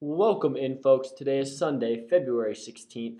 Welcome 0.00 0.54
in, 0.56 0.78
folks. 0.78 1.10
Today 1.10 1.40
is 1.40 1.58
Sunday, 1.58 2.06
February 2.08 2.54
16th, 2.54 3.18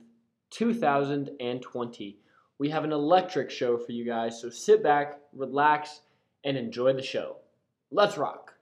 2020. 0.50 2.18
We 2.60 2.70
have 2.70 2.84
an 2.84 2.92
electric 2.92 3.50
show 3.50 3.76
for 3.76 3.90
you 3.90 4.04
guys, 4.06 4.40
so 4.40 4.48
sit 4.48 4.80
back, 4.80 5.18
relax, 5.32 6.02
and 6.44 6.56
enjoy 6.56 6.92
the 6.92 7.02
show. 7.02 7.38
Let's 7.90 8.16
rock. 8.16 8.54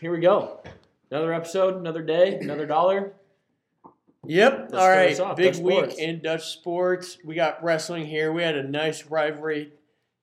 Here 0.00 0.12
we 0.12 0.20
go. 0.20 0.60
Another 1.10 1.32
episode, 1.32 1.76
another 1.76 2.02
day, 2.02 2.36
another 2.38 2.66
dollar. 2.66 3.12
Yep. 4.26 4.58
Let's 4.70 4.74
All 4.74 4.88
right. 4.88 5.18
off. 5.20 5.36
Big 5.36 5.54
Dutch 5.54 5.62
week 5.62 5.74
sports. 5.78 5.98
in 5.98 6.20
Dutch 6.20 6.46
sports. 6.52 7.18
We 7.24 7.34
got 7.34 7.62
wrestling 7.64 8.06
here. 8.06 8.32
We 8.32 8.42
had 8.42 8.54
a 8.56 8.62
nice 8.62 9.06
rivalry, 9.06 9.72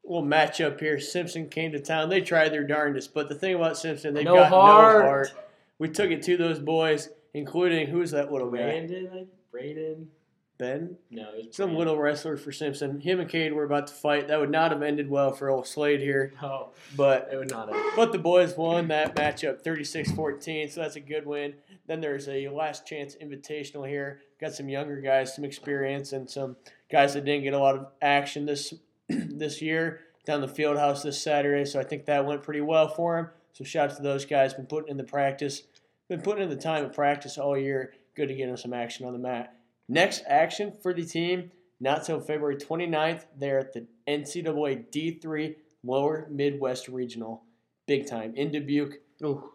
little 0.05 0.23
matchup 0.27 0.79
here. 0.79 0.99
Simpson 0.99 1.49
came 1.49 1.71
to 1.71 1.79
town. 1.79 2.09
They 2.09 2.21
tried 2.21 2.49
their 2.49 2.65
darndest, 2.65 3.13
but 3.13 3.27
the 3.27 3.35
thing 3.35 3.55
about 3.55 3.77
Simpson, 3.77 4.13
they 4.13 4.23
No 4.23 4.35
got 4.35 4.49
heart. 4.49 4.99
no 5.03 5.09
heart. 5.09 5.31
We 5.79 5.89
took 5.89 6.11
it 6.11 6.23
to 6.23 6.37
those 6.37 6.59
boys, 6.59 7.09
including 7.33 7.87
who's 7.87 8.11
that 8.11 8.31
little 8.31 8.49
guy? 8.49 8.57
Brandon, 8.57 9.27
Braden. 9.51 10.09
Ben, 10.57 10.97
No, 11.11 11.29
it 11.33 11.47
was 11.47 11.55
some 11.55 11.75
little 11.75 11.97
wrestler 11.97 12.35
for 12.35 12.51
Simpson. 12.51 12.99
Him 12.99 13.19
and 13.19 13.29
Cade 13.29 13.53
were 13.53 13.63
about 13.63 13.87
to 13.87 13.93
fight. 13.93 14.27
That 14.27 14.39
would 14.39 14.49
not 14.49 14.71
have 14.71 14.81
ended 14.81 15.09
well 15.09 15.31
for 15.31 15.49
old 15.49 15.67
Slade 15.67 15.99
here, 15.99 16.33
No, 16.41 16.47
oh, 16.47 16.69
but 16.95 17.29
it 17.31 17.37
would 17.37 17.51
not 17.51 17.73
have. 17.73 17.95
But 17.95 18.11
the 18.11 18.17
boys 18.17 18.57
won 18.57 18.87
that 18.87 19.15
matchup 19.15 19.61
36 19.61 20.11
14, 20.11 20.69
so 20.69 20.81
that's 20.81 20.95
a 20.95 20.99
good 20.99 21.25
win. 21.27 21.53
Then 21.85 22.01
there's 22.01 22.27
a 22.27 22.47
last 22.49 22.87
chance 22.87 23.15
invitational 23.15 23.87
here. 23.87 24.21
Got 24.41 24.53
some 24.53 24.67
younger 24.67 24.99
guys, 24.99 25.35
some 25.35 25.45
experience, 25.45 26.11
and 26.11 26.29
some 26.29 26.57
guys 26.91 27.13
that 27.13 27.25
didn't 27.25 27.43
get 27.43 27.53
a 27.53 27.59
lot 27.59 27.75
of 27.75 27.87
action 28.01 28.45
this 28.45 28.73
this 29.09 29.61
year 29.61 30.01
down 30.25 30.41
the 30.41 30.47
field 30.47 30.77
house 30.77 31.03
this 31.03 31.21
Saturday. 31.21 31.65
So 31.65 31.79
I 31.79 31.83
think 31.83 32.05
that 32.05 32.25
went 32.25 32.43
pretty 32.43 32.61
well 32.61 32.87
for 32.89 33.15
them. 33.15 33.29
So 33.53 33.63
shout 33.63 33.91
out 33.91 33.97
to 33.97 34.03
those 34.03 34.25
guys. 34.25 34.53
Been 34.53 34.65
putting 34.65 34.89
in 34.89 34.97
the 34.97 35.03
practice, 35.03 35.63
been 36.09 36.21
putting 36.21 36.43
in 36.43 36.49
the 36.49 36.55
time 36.55 36.83
of 36.83 36.93
practice 36.93 37.37
all 37.37 37.57
year. 37.57 37.93
Good 38.15 38.27
to 38.27 38.35
get 38.35 38.47
them 38.47 38.57
some 38.57 38.73
action 38.73 39.05
on 39.05 39.13
the 39.13 39.19
mat. 39.19 39.56
Next 39.89 40.23
action 40.27 40.73
for 40.81 40.93
the 40.93 41.05
team, 41.05 41.51
not 41.79 42.03
till 42.03 42.19
February 42.19 42.57
29th. 42.57 43.25
They're 43.37 43.59
at 43.59 43.73
the 43.73 43.87
NCAA 44.07 44.85
D3 44.91 45.55
Lower 45.83 46.27
Midwest 46.29 46.87
Regional 46.89 47.43
big 47.87 48.05
time 48.07 48.33
in 48.35 48.51
Dubuque. 48.51 48.95
Ooh, 49.23 49.51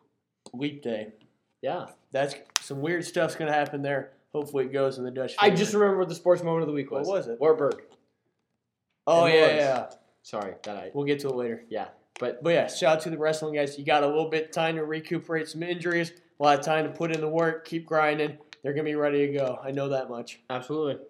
Leap 0.54 0.82
day. 0.82 1.08
yeah. 1.60 1.86
That's 2.10 2.34
some 2.60 2.80
weird 2.80 3.04
stuff's 3.04 3.34
gonna 3.36 3.52
happen 3.52 3.80
there. 3.82 4.12
Hopefully 4.32 4.64
it 4.64 4.72
goes 4.72 4.98
in 4.98 5.04
the 5.04 5.10
Dutch. 5.10 5.34
I 5.38 5.46
favor. 5.46 5.56
just 5.56 5.72
remember 5.74 5.98
what 5.98 6.08
the 6.08 6.14
sports 6.14 6.42
moment 6.42 6.62
of 6.62 6.68
the 6.68 6.74
week 6.74 6.90
was. 6.90 7.06
What 7.06 7.18
was. 7.18 7.28
it? 7.28 7.40
Wartburg. 7.40 7.82
oh 9.06 9.26
it 9.26 9.34
yeah, 9.34 9.56
yeah. 9.56 9.90
Sorry, 10.22 10.54
that 10.64 10.76
I. 10.76 10.90
We'll 10.94 11.04
get 11.06 11.20
to 11.20 11.28
it 11.28 11.34
later. 11.36 11.64
Yeah, 11.70 11.88
but 12.20 12.42
But 12.42 12.50
yeah, 12.50 12.66
shout 12.66 12.96
out 12.96 13.02
to 13.02 13.10
the 13.10 13.16
wrestling 13.18 13.54
guys. 13.54 13.78
You 13.78 13.84
got 13.84 14.02
a 14.02 14.06
little 14.06 14.28
bit 14.28 14.46
of 14.46 14.50
time 14.50 14.76
to 14.76 14.84
recuperate 14.84 15.48
some 15.48 15.62
injuries. 15.62 16.12
A 16.38 16.42
lot 16.42 16.58
of 16.58 16.64
time 16.64 16.84
to 16.84 16.90
put 16.90 17.12
in 17.12 17.20
the 17.20 17.28
work. 17.28 17.64
Keep 17.66 17.86
grinding. 17.86 18.36
They're 18.62 18.72
gonna 18.72 18.84
be 18.84 18.94
ready 18.94 19.26
to 19.26 19.32
go. 19.32 19.58
I 19.62 19.70
know 19.70 19.88
that 19.88 20.08
much. 20.08 20.40
Absolutely. 20.50 21.04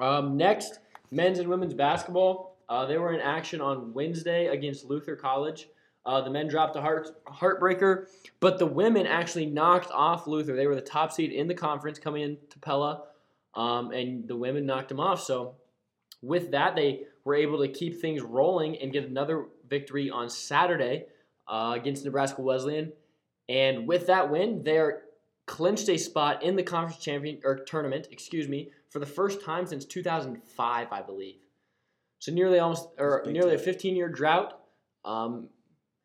Um, 0.00 0.36
next, 0.36 0.80
men's 1.10 1.38
and 1.38 1.48
women's 1.48 1.74
basketball. 1.74 2.56
Uh, 2.68 2.86
they 2.86 2.98
were 2.98 3.12
in 3.12 3.20
action 3.20 3.60
on 3.60 3.92
Wednesday 3.92 4.46
against 4.46 4.84
Luther 4.84 5.16
College. 5.16 5.68
Uh, 6.04 6.20
the 6.20 6.30
men 6.30 6.48
dropped 6.48 6.74
a 6.74 6.80
heart 6.80 7.08
heartbreaker, 7.26 8.06
but 8.40 8.58
the 8.58 8.66
women 8.66 9.06
actually 9.06 9.46
knocked 9.46 9.90
off 9.92 10.26
Luther. 10.26 10.56
They 10.56 10.66
were 10.66 10.74
the 10.74 10.80
top 10.80 11.12
seed 11.12 11.30
in 11.30 11.46
the 11.46 11.54
conference 11.54 11.98
coming 11.98 12.22
into 12.22 12.58
Pella, 12.58 13.04
um, 13.54 13.92
and 13.92 14.26
the 14.26 14.36
women 14.36 14.66
knocked 14.66 14.88
them 14.88 14.98
off. 14.98 15.22
So, 15.22 15.54
with 16.20 16.50
that, 16.50 16.74
they 16.74 17.02
were 17.24 17.36
able 17.36 17.58
to 17.60 17.68
keep 17.68 18.00
things 18.00 18.20
rolling 18.20 18.78
and 18.78 18.92
get 18.92 19.04
another 19.04 19.46
victory 19.68 20.10
on 20.10 20.28
Saturday 20.28 21.06
uh, 21.46 21.74
against 21.76 22.04
Nebraska 22.04 22.42
Wesleyan. 22.42 22.92
And 23.48 23.86
with 23.86 24.06
that 24.08 24.30
win, 24.30 24.62
they're 24.64 25.02
clinched 25.46 25.88
a 25.88 25.96
spot 25.96 26.42
in 26.42 26.56
the 26.56 26.62
conference 26.62 27.02
champion 27.02 27.40
or 27.44 27.56
tournament, 27.56 28.08
excuse 28.10 28.48
me, 28.48 28.70
for 28.90 28.98
the 28.98 29.06
first 29.06 29.44
time 29.44 29.66
since 29.66 29.84
2005, 29.84 30.88
I 30.90 31.02
believe. 31.02 31.40
So 32.18 32.32
nearly 32.32 32.58
almost 32.58 32.88
or 32.98 33.24
nearly 33.26 33.54
a 33.54 33.58
15 33.58 33.96
year 33.96 34.08
drought 34.08 34.60
um, 35.04 35.48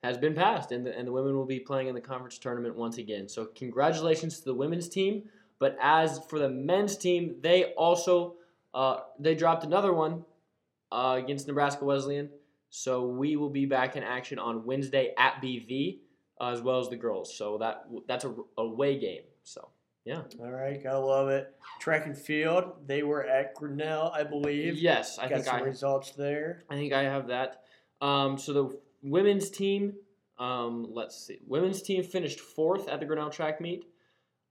has 0.03 0.17
been 0.17 0.33
passed, 0.33 0.71
and 0.71 0.85
the, 0.85 0.97
and 0.97 1.07
the 1.07 1.11
women 1.11 1.35
will 1.35 1.45
be 1.45 1.59
playing 1.59 1.87
in 1.87 1.95
the 1.95 2.01
conference 2.01 2.39
tournament 2.39 2.75
once 2.75 2.97
again. 2.97 3.29
So 3.29 3.45
congratulations 3.45 4.39
to 4.39 4.45
the 4.45 4.53
women's 4.55 4.89
team. 4.89 5.23
But 5.59 5.77
as 5.81 6.19
for 6.29 6.39
the 6.39 6.49
men's 6.49 6.97
team, 6.97 7.35
they 7.41 7.73
also 7.73 8.35
uh, 8.73 8.97
they 9.19 9.35
dropped 9.35 9.63
another 9.63 9.93
one 9.93 10.23
uh, 10.91 11.19
against 11.21 11.47
Nebraska 11.47 11.83
Wesleyan. 11.83 12.29
So 12.69 13.05
we 13.05 13.35
will 13.35 13.49
be 13.49 13.65
back 13.65 13.95
in 13.95 14.03
action 14.03 14.39
on 14.39 14.65
Wednesday 14.65 15.13
at 15.17 15.41
BV 15.41 15.99
uh, 16.39 16.49
as 16.49 16.61
well 16.61 16.79
as 16.79 16.89
the 16.89 16.95
girls. 16.95 17.35
So 17.35 17.57
that 17.59 17.85
that's 18.07 18.25
a 18.25 18.33
away 18.57 18.99
game. 18.99 19.23
So 19.43 19.69
yeah. 20.07 20.21
All 20.39 20.51
right, 20.51 20.81
gotta 20.81 20.99
love 20.99 21.27
it. 21.27 21.53
Track 21.79 22.05
and 22.05 22.17
field. 22.17 22.71
They 22.85 23.03
were 23.03 23.25
at 23.25 23.55
Grinnell, 23.55 24.09
I 24.13 24.23
believe. 24.23 24.75
Yes, 24.75 25.19
I 25.19 25.23
got 25.23 25.35
think 25.35 25.45
some 25.45 25.55
I 25.57 25.59
results 25.61 26.11
there. 26.11 26.63
I 26.69 26.75
think 26.75 26.93
I 26.93 27.03
have 27.03 27.27
that. 27.27 27.63
Um, 27.99 28.37
so 28.37 28.53
the 28.53 28.79
women's 29.01 29.49
team, 29.49 29.95
um, 30.39 30.87
let's 30.91 31.27
see, 31.27 31.39
women's 31.45 31.81
team 31.81 32.03
finished 32.03 32.39
fourth 32.39 32.87
at 32.87 33.01
the 33.01 33.05
Grinnell 33.05 33.29
track 33.29 33.59
meet. 33.59 33.85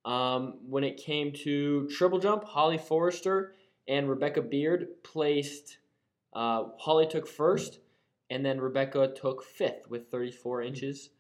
Um, 0.05 0.59
when 0.69 0.85
it 0.85 0.99
came 0.99 1.33
to 1.45 1.89
triple 1.89 2.19
jump, 2.19 2.45
Holly 2.45 2.79
Forrester 2.79 3.55
and 3.89 4.09
Rebecca 4.09 4.43
Beard 4.43 4.89
placed. 5.03 5.79
Uh, 6.33 6.65
Holly 6.79 7.07
took 7.07 7.27
first, 7.27 7.79
and 8.29 8.45
then 8.45 8.61
Rebecca 8.61 9.15
took 9.17 9.43
fifth 9.43 9.89
with 9.89 10.11
34 10.11 10.63
inches, 10.63 11.11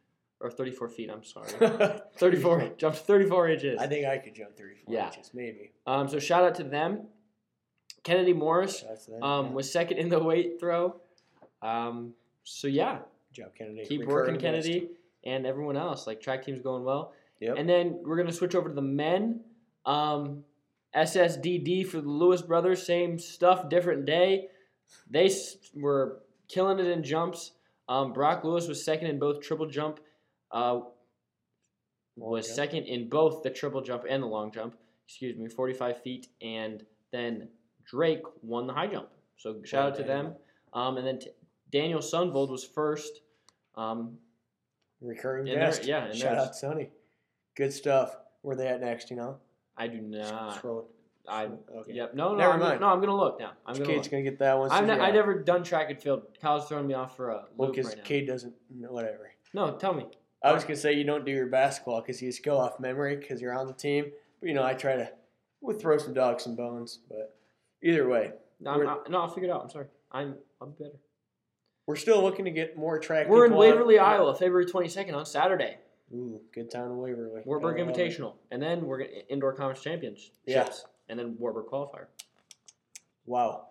or 0.40 0.50
34 0.50 0.88
feet. 0.88 1.10
I'm 1.10 1.24
sorry, 1.24 1.48
34 2.18 2.72
jumped 2.76 2.98
34 2.98 3.48
inches. 3.50 3.78
I 3.80 3.86
think 3.86 4.06
I 4.06 4.18
could 4.18 4.34
jump 4.34 4.56
34 4.56 4.94
Yeah. 4.94 5.06
inches, 5.08 5.30
maybe. 5.34 5.72
Um, 5.86 6.08
so 6.08 6.18
shout 6.18 6.44
out 6.44 6.54
to 6.56 6.64
them. 6.64 7.06
Kennedy 8.02 8.32
Morris 8.32 8.80
Shout 8.80 8.90
out 8.90 9.00
to 9.04 9.10
them, 9.12 9.22
um, 9.22 9.46
yeah. 9.46 9.52
was 9.52 9.72
second 9.72 9.98
in 9.98 10.08
the 10.08 10.18
weight 10.22 10.60
throw. 10.60 10.96
Um, 11.62 12.12
so 12.44 12.68
yeah, 12.68 12.98
job, 13.32 13.54
Kennedy. 13.56 13.84
keep 13.86 14.00
Recurring 14.02 14.34
working. 14.34 14.40
Kennedy, 14.40 14.90
and 15.24 15.46
everyone 15.46 15.76
else. 15.76 16.06
Like 16.06 16.20
track 16.20 16.44
team's 16.44 16.60
going 16.60 16.84
well. 16.84 17.12
Yep. 17.40 17.56
And 17.58 17.68
then 17.68 18.00
we're 18.04 18.16
gonna 18.16 18.32
switch 18.32 18.54
over 18.54 18.68
to 18.68 18.74
the 18.74 18.82
men. 18.82 19.40
Um, 19.84 20.44
SSDD 20.94 21.86
for 21.86 22.00
the 22.00 22.08
Lewis 22.08 22.42
brothers, 22.42 22.84
same 22.86 23.18
stuff, 23.18 23.68
different 23.68 24.06
day. 24.06 24.48
They 25.10 25.26
s- 25.26 25.56
were 25.74 26.22
killing 26.48 26.78
it 26.78 26.86
in 26.86 27.02
jumps. 27.02 27.52
Um, 27.88 28.12
Brock 28.12 28.44
Lewis 28.44 28.66
was 28.68 28.84
second 28.84 29.08
in 29.08 29.18
both 29.18 29.40
triple 29.42 29.66
jump. 29.66 30.00
Uh, 30.50 30.80
was 32.16 32.46
jump. 32.46 32.56
second 32.56 32.84
in 32.84 33.08
both 33.08 33.42
the 33.42 33.50
triple 33.50 33.80
jump 33.82 34.04
and 34.08 34.22
the 34.22 34.26
long 34.26 34.50
jump. 34.50 34.76
Excuse 35.06 35.36
me, 35.36 35.48
45 35.48 36.02
feet, 36.02 36.28
and 36.42 36.84
then 37.12 37.48
Drake 37.84 38.22
won 38.42 38.66
the 38.66 38.72
high 38.72 38.86
jump. 38.88 39.08
So 39.36 39.60
shout 39.64 39.80
Well 39.80 39.86
out 39.92 39.96
to 39.96 40.02
done. 40.04 40.24
them. 40.24 40.34
Um, 40.72 40.96
and 40.96 41.06
then 41.06 41.18
t- 41.20 41.30
Daniel 41.70 42.00
Sunvold 42.00 42.50
was 42.50 42.64
first. 42.64 43.20
Um, 43.76 44.18
Recurring 45.02 45.44
guest. 45.44 45.84
yeah, 45.84 46.06
in 46.06 46.14
Shout 46.16 46.32
theirs. 46.36 46.48
out 46.48 46.56
Sonny. 46.56 46.90
Good 47.54 47.72
stuff. 47.72 48.16
Where 48.42 48.56
they 48.56 48.66
at 48.66 48.80
next? 48.80 49.10
You 49.10 49.16
know. 49.16 49.36
I 49.76 49.86
do 49.88 50.00
not. 50.00 50.54
Scroll. 50.56 50.88
I 51.28 51.44
Okay. 51.44 51.92
yep. 51.92 52.14
No, 52.14 52.30
no. 52.32 52.36
Never 52.38 52.52
I'm, 52.54 52.60
mind. 52.60 52.80
No, 52.80 52.86
I'm 52.88 53.00
gonna 53.00 53.14
look 53.16 53.38
now. 53.38 53.52
I'm 53.66 53.74
gonna 53.74 53.86
Cade's 53.86 54.04
look. 54.06 54.10
gonna 54.12 54.22
get 54.22 54.38
that 54.38 54.58
one. 54.58 54.70
I've, 54.70 54.86
ne- 54.86 54.96
never 55.12 55.42
done 55.42 55.62
track 55.62 55.90
and 55.90 56.00
field. 56.00 56.22
Kyle's 56.40 56.66
throwing 56.66 56.86
me 56.86 56.94
off 56.94 57.14
for 57.16 57.28
a 57.30 57.44
Well, 57.56 57.68
loop 57.68 57.76
because 57.76 57.90
right 57.90 57.98
now. 57.98 58.04
Cade 58.04 58.26
doesn't. 58.26 58.54
Whatever. 58.70 59.30
No, 59.52 59.76
tell 59.76 59.92
me. 59.92 60.06
I 60.46 60.52
was 60.52 60.62
gonna 60.64 60.76
say 60.76 60.92
you 60.92 61.04
don't 61.04 61.24
do 61.24 61.32
your 61.32 61.46
basketball 61.46 62.00
because 62.00 62.22
you 62.22 62.28
just 62.30 62.44
go 62.44 62.58
off 62.58 62.78
memory 62.78 63.16
because 63.16 63.40
you're 63.40 63.58
on 63.58 63.66
the 63.66 63.72
team. 63.72 64.12
But 64.40 64.48
you 64.48 64.54
know, 64.54 64.62
I 64.64 64.74
try 64.74 64.96
to 64.96 65.10
would 65.60 65.80
throw 65.80 65.98
some 65.98 66.14
dogs 66.14 66.46
and 66.46 66.56
bones. 66.56 67.00
But 67.08 67.36
either 67.82 68.08
way, 68.08 68.32
No, 68.60 68.70
I'm, 68.72 68.88
I, 68.88 68.96
no, 69.08 69.20
I'll 69.22 69.28
figure 69.28 69.48
it 69.48 69.52
out. 69.52 69.62
I'm 69.64 69.70
sorry. 69.70 69.86
I'm 70.12 70.36
I'm 70.60 70.70
better. 70.72 70.98
we're 71.86 71.96
still 71.96 72.22
looking 72.22 72.44
to 72.44 72.50
get 72.50 72.76
more 72.76 72.98
track. 72.98 73.28
We're 73.28 73.46
in 73.46 73.52
on. 73.52 73.58
Waverly, 73.58 73.98
Iowa, 73.98 74.34
February 74.34 74.66
22nd 74.66 75.14
on 75.14 75.26
Saturday. 75.26 75.78
Ooh, 76.14 76.40
good 76.54 76.70
time 76.70 76.84
in 76.92 76.98
Waverly. 76.98 77.42
Wartburg 77.44 77.76
Gotta 77.78 77.90
love 77.90 77.98
it. 77.98 78.10
Invitational, 78.10 78.34
and 78.52 78.62
then 78.62 78.86
we're 78.86 78.98
gonna 78.98 79.10
indoor 79.28 79.52
conference 79.52 79.82
championships, 79.82 80.30
Yeah. 80.46 80.68
and 81.08 81.18
then 81.18 81.36
Wartburg 81.38 81.66
qualifier. 81.66 82.06
Wow, 83.24 83.68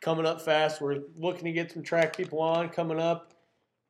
coming 0.00 0.26
up 0.26 0.40
fast. 0.42 0.80
We're 0.80 1.02
looking 1.16 1.44
to 1.44 1.52
get 1.52 1.70
some 1.70 1.84
track 1.84 2.16
people 2.16 2.40
on 2.40 2.70
coming 2.70 2.98
up. 2.98 3.32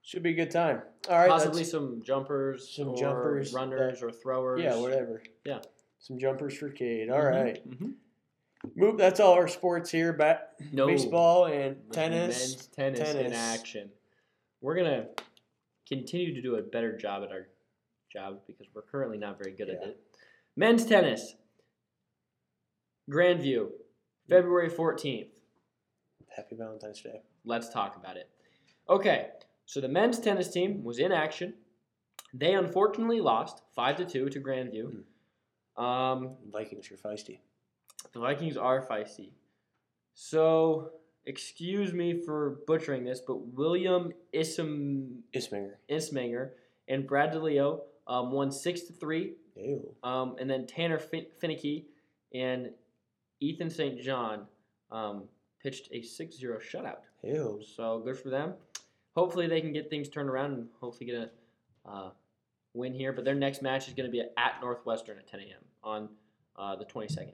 Should 0.06 0.22
be 0.22 0.30
a 0.30 0.34
good 0.34 0.52
time. 0.52 0.82
All 1.10 1.18
right, 1.18 1.28
Possibly 1.28 1.64
some 1.64 2.00
jumpers, 2.00 2.72
Some 2.76 2.90
or 2.90 2.96
jumpers 2.96 3.52
runners, 3.52 4.04
or 4.04 4.12
throwers. 4.12 4.62
yeah, 4.62 4.76
whatever. 4.76 5.20
Yeah. 5.44 5.60
some 5.98 6.16
jumpers 6.20 6.56
for 6.56 6.70
Cade. 6.70 7.10
All 7.10 7.18
Mhm, 7.18 7.30
right. 7.44 7.68
mhm. 7.68 7.94
Move. 8.76 8.96
That's 8.98 9.18
all 9.18 9.32
our 9.32 9.48
sports 9.48 9.90
here. 9.90 10.12
Ba- 10.12 10.46
No. 10.72 10.86
baseball 10.86 11.46
and 11.46 11.92
tennis. 11.92 12.54
Men's 12.54 12.66
tennis, 12.68 13.14
in 13.14 13.32
action. 13.32 13.90
We're 14.60 14.76
gonna 14.76 15.08
continue 15.88 16.34
to 16.34 16.40
do 16.42 16.54
a 16.56 16.62
better 16.62 16.96
job 16.96 17.24
at 17.24 17.32
our 17.32 17.48
job 18.12 18.42
because 18.46 18.68
we're 18.72 18.82
currently 18.82 19.18
not 19.18 19.38
very 19.38 19.52
good 19.56 19.68
at 19.70 19.82
it. 19.82 20.00
Men's 20.54 20.86
tennis. 20.86 21.34
Grandview, 23.10 23.72
February 24.28 24.68
14th. 24.70 25.40
Happy 26.28 26.54
Valentine's 26.54 27.00
Day. 27.02 27.22
Let's 27.44 27.68
talk 27.70 27.96
about 27.96 28.16
it. 28.16 28.28
Okay, 28.88 29.30
so 29.66 29.80
the 29.80 29.88
men's 29.88 30.18
tennis 30.18 30.48
team 30.48 30.82
was 30.84 30.98
in 30.98 31.12
action. 31.12 31.54
They 32.32 32.54
unfortunately 32.54 33.20
lost 33.20 33.62
five 33.74 33.96
to 33.96 34.04
two 34.04 34.28
to 34.30 34.40
Grandview. 34.40 35.02
Um, 35.80 36.36
Vikings 36.50 36.90
are 36.90 36.96
feisty. 36.96 37.40
the 38.12 38.20
Vikings 38.20 38.56
are 38.56 38.86
feisty. 38.86 39.32
So, 40.14 40.92
excuse 41.26 41.92
me 41.92 42.22
for 42.24 42.60
butchering 42.66 43.04
this, 43.04 43.20
but 43.26 43.36
William 43.48 44.12
Isam, 44.34 45.18
Isminger. 45.34 45.72
Ismanger 45.90 46.50
and 46.88 47.06
Brad 47.06 47.32
DeLeo 47.34 47.80
um, 48.06 48.30
won 48.32 48.50
six 48.50 48.82
to 48.82 48.92
three. 48.94 49.34
Ew. 49.56 49.94
Um, 50.02 50.36
and 50.38 50.48
then 50.48 50.66
Tanner 50.66 50.98
fin- 50.98 51.26
Finicky 51.40 51.86
and 52.32 52.70
Ethan 53.40 53.68
St. 53.70 54.00
John 54.00 54.46
um, 54.90 55.24
pitched 55.62 55.88
a 55.92 56.00
6-0 56.00 56.60
shutout. 56.62 56.98
Ew. 57.22 57.60
So 57.76 58.00
good 58.04 58.18
for 58.18 58.30
them. 58.30 58.54
Hopefully 59.16 59.46
they 59.46 59.60
can 59.60 59.72
get 59.72 59.90
things 59.90 60.08
turned 60.08 60.28
around 60.28 60.52
and 60.52 60.68
hopefully 60.80 61.06
get 61.06 61.16
a 61.16 61.90
uh, 61.90 62.10
win 62.74 62.92
here. 62.92 63.12
But 63.12 63.24
their 63.24 63.34
next 63.34 63.62
match 63.62 63.88
is 63.88 63.94
going 63.94 64.06
to 64.06 64.12
be 64.12 64.20
at 64.20 64.60
Northwestern 64.60 65.18
at 65.18 65.26
10 65.26 65.40
a.m. 65.40 65.48
on 65.82 66.08
uh, 66.56 66.76
the 66.76 66.84
22nd. 66.84 67.32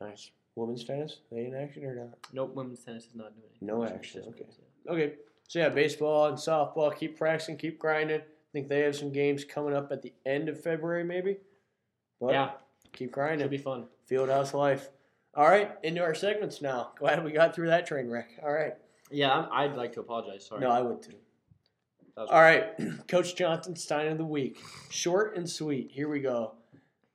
Nice. 0.00 0.30
Women's 0.56 0.84
tennis? 0.84 1.18
They 1.30 1.44
in 1.44 1.54
action 1.54 1.84
or 1.84 1.94
not? 1.94 2.08
Nope, 2.32 2.54
women's 2.54 2.82
tennis 2.82 3.04
is 3.04 3.14
not 3.14 3.34
doing 3.34 3.46
anything. 3.50 3.68
No 3.68 3.82
It's 3.82 3.92
action, 3.92 4.22
okay. 4.22 4.30
women's, 4.40 4.56
yeah. 4.86 4.92
Okay. 4.92 5.12
So 5.46 5.58
yeah, 5.60 5.68
baseball 5.68 6.26
and 6.26 6.36
softball. 6.36 6.96
Keep 6.96 7.18
practicing. 7.18 7.56
Keep 7.56 7.78
grinding. 7.78 8.20
I 8.20 8.50
think 8.52 8.68
they 8.68 8.80
have 8.80 8.96
some 8.96 9.12
games 9.12 9.44
coming 9.44 9.74
up 9.74 9.92
at 9.92 10.02
the 10.02 10.12
end 10.26 10.48
of 10.48 10.60
February, 10.60 11.04
maybe. 11.04 11.36
But 12.20 12.32
yeah, 12.32 12.50
keep 12.92 13.12
grinding. 13.12 13.40
It'll 13.40 13.50
be 13.50 13.58
fun. 13.58 13.86
Fieldhouse 14.10 14.54
life. 14.54 14.88
All 15.34 15.48
right, 15.48 15.70
into 15.82 16.02
our 16.02 16.14
segments 16.14 16.60
now. 16.60 16.90
Glad 16.98 17.22
we 17.22 17.30
got 17.30 17.54
through 17.54 17.68
that 17.68 17.86
train 17.86 18.08
wreck. 18.08 18.30
All 18.42 18.52
right. 18.52 18.74
Yeah, 19.10 19.32
I'm, 19.32 19.48
I'd 19.52 19.76
like 19.76 19.92
to 19.94 20.00
apologize. 20.00 20.46
Sorry. 20.46 20.60
No, 20.60 20.70
I 20.70 20.82
would 20.82 21.02
too. 21.02 21.14
All 22.16 22.40
right, 22.40 22.70
Coach 23.08 23.36
Johnson 23.36 23.76
Stein 23.76 24.08
of 24.08 24.18
the 24.18 24.24
week. 24.24 24.58
Short 24.90 25.36
and 25.36 25.48
sweet. 25.48 25.90
Here 25.92 26.08
we 26.08 26.20
go. 26.20 26.54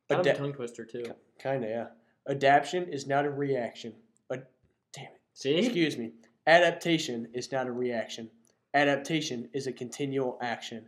kind 0.10 0.22
of 0.22 0.28
a 0.28 0.38
tongue 0.38 0.54
twister 0.54 0.86
too. 0.86 1.04
Kinda, 1.40 1.68
yeah. 1.68 1.88
Adaption 2.26 2.88
is 2.88 3.06
not 3.06 3.26
a 3.26 3.30
reaction. 3.30 3.94
Ad- 4.32 4.46
damn 4.94 5.06
it. 5.06 5.22
See? 5.34 5.56
Excuse 5.56 5.98
me. 5.98 6.12
Adaptation 6.48 7.28
is 7.34 7.52
not 7.52 7.68
a 7.68 7.72
reaction. 7.72 8.30
Adaptation 8.74 9.50
is 9.54 9.68
a 9.68 9.74
continual 9.74 10.38
action. 10.42 10.86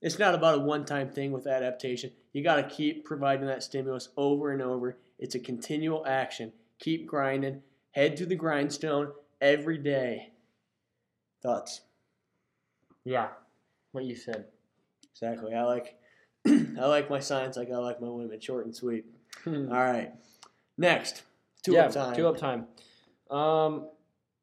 It's 0.00 0.18
not 0.18 0.34
about 0.34 0.58
a 0.58 0.60
one-time 0.60 1.08
thing 1.08 1.32
with 1.32 1.46
adaptation. 1.46 2.12
You 2.32 2.44
got 2.44 2.56
to 2.56 2.62
keep 2.74 3.04
providing 3.04 3.46
that 3.46 3.62
stimulus 3.62 4.10
over 4.16 4.52
and 4.52 4.62
over. 4.62 4.98
It's 5.18 5.34
a 5.34 5.40
continual 5.40 6.04
action. 6.06 6.52
Keep 6.78 7.06
grinding. 7.06 7.62
Head 7.92 8.16
to 8.18 8.26
the 8.26 8.36
grindstone 8.36 9.12
every 9.40 9.78
day. 9.78 10.32
Thoughts? 11.42 11.82
Yeah. 13.04 13.28
What 13.92 14.04
you 14.04 14.16
said. 14.16 14.46
Exactly. 15.12 15.54
I 15.54 15.62
like 15.64 15.96
I 16.46 16.86
like 16.86 17.08
my 17.10 17.20
science 17.20 17.56
like 17.56 17.70
I 17.70 17.76
like 17.76 18.00
my 18.00 18.08
women. 18.08 18.40
Short 18.40 18.66
and 18.66 18.74
sweet. 18.74 19.04
All 19.46 19.54
right. 19.54 20.12
Next. 20.76 21.22
Two 21.62 21.72
yeah, 21.72 21.86
up 21.86 21.92
time. 21.92 22.14
Two 22.14 22.26
up 22.28 22.36
time. 22.36 22.66
Um, 23.30 23.88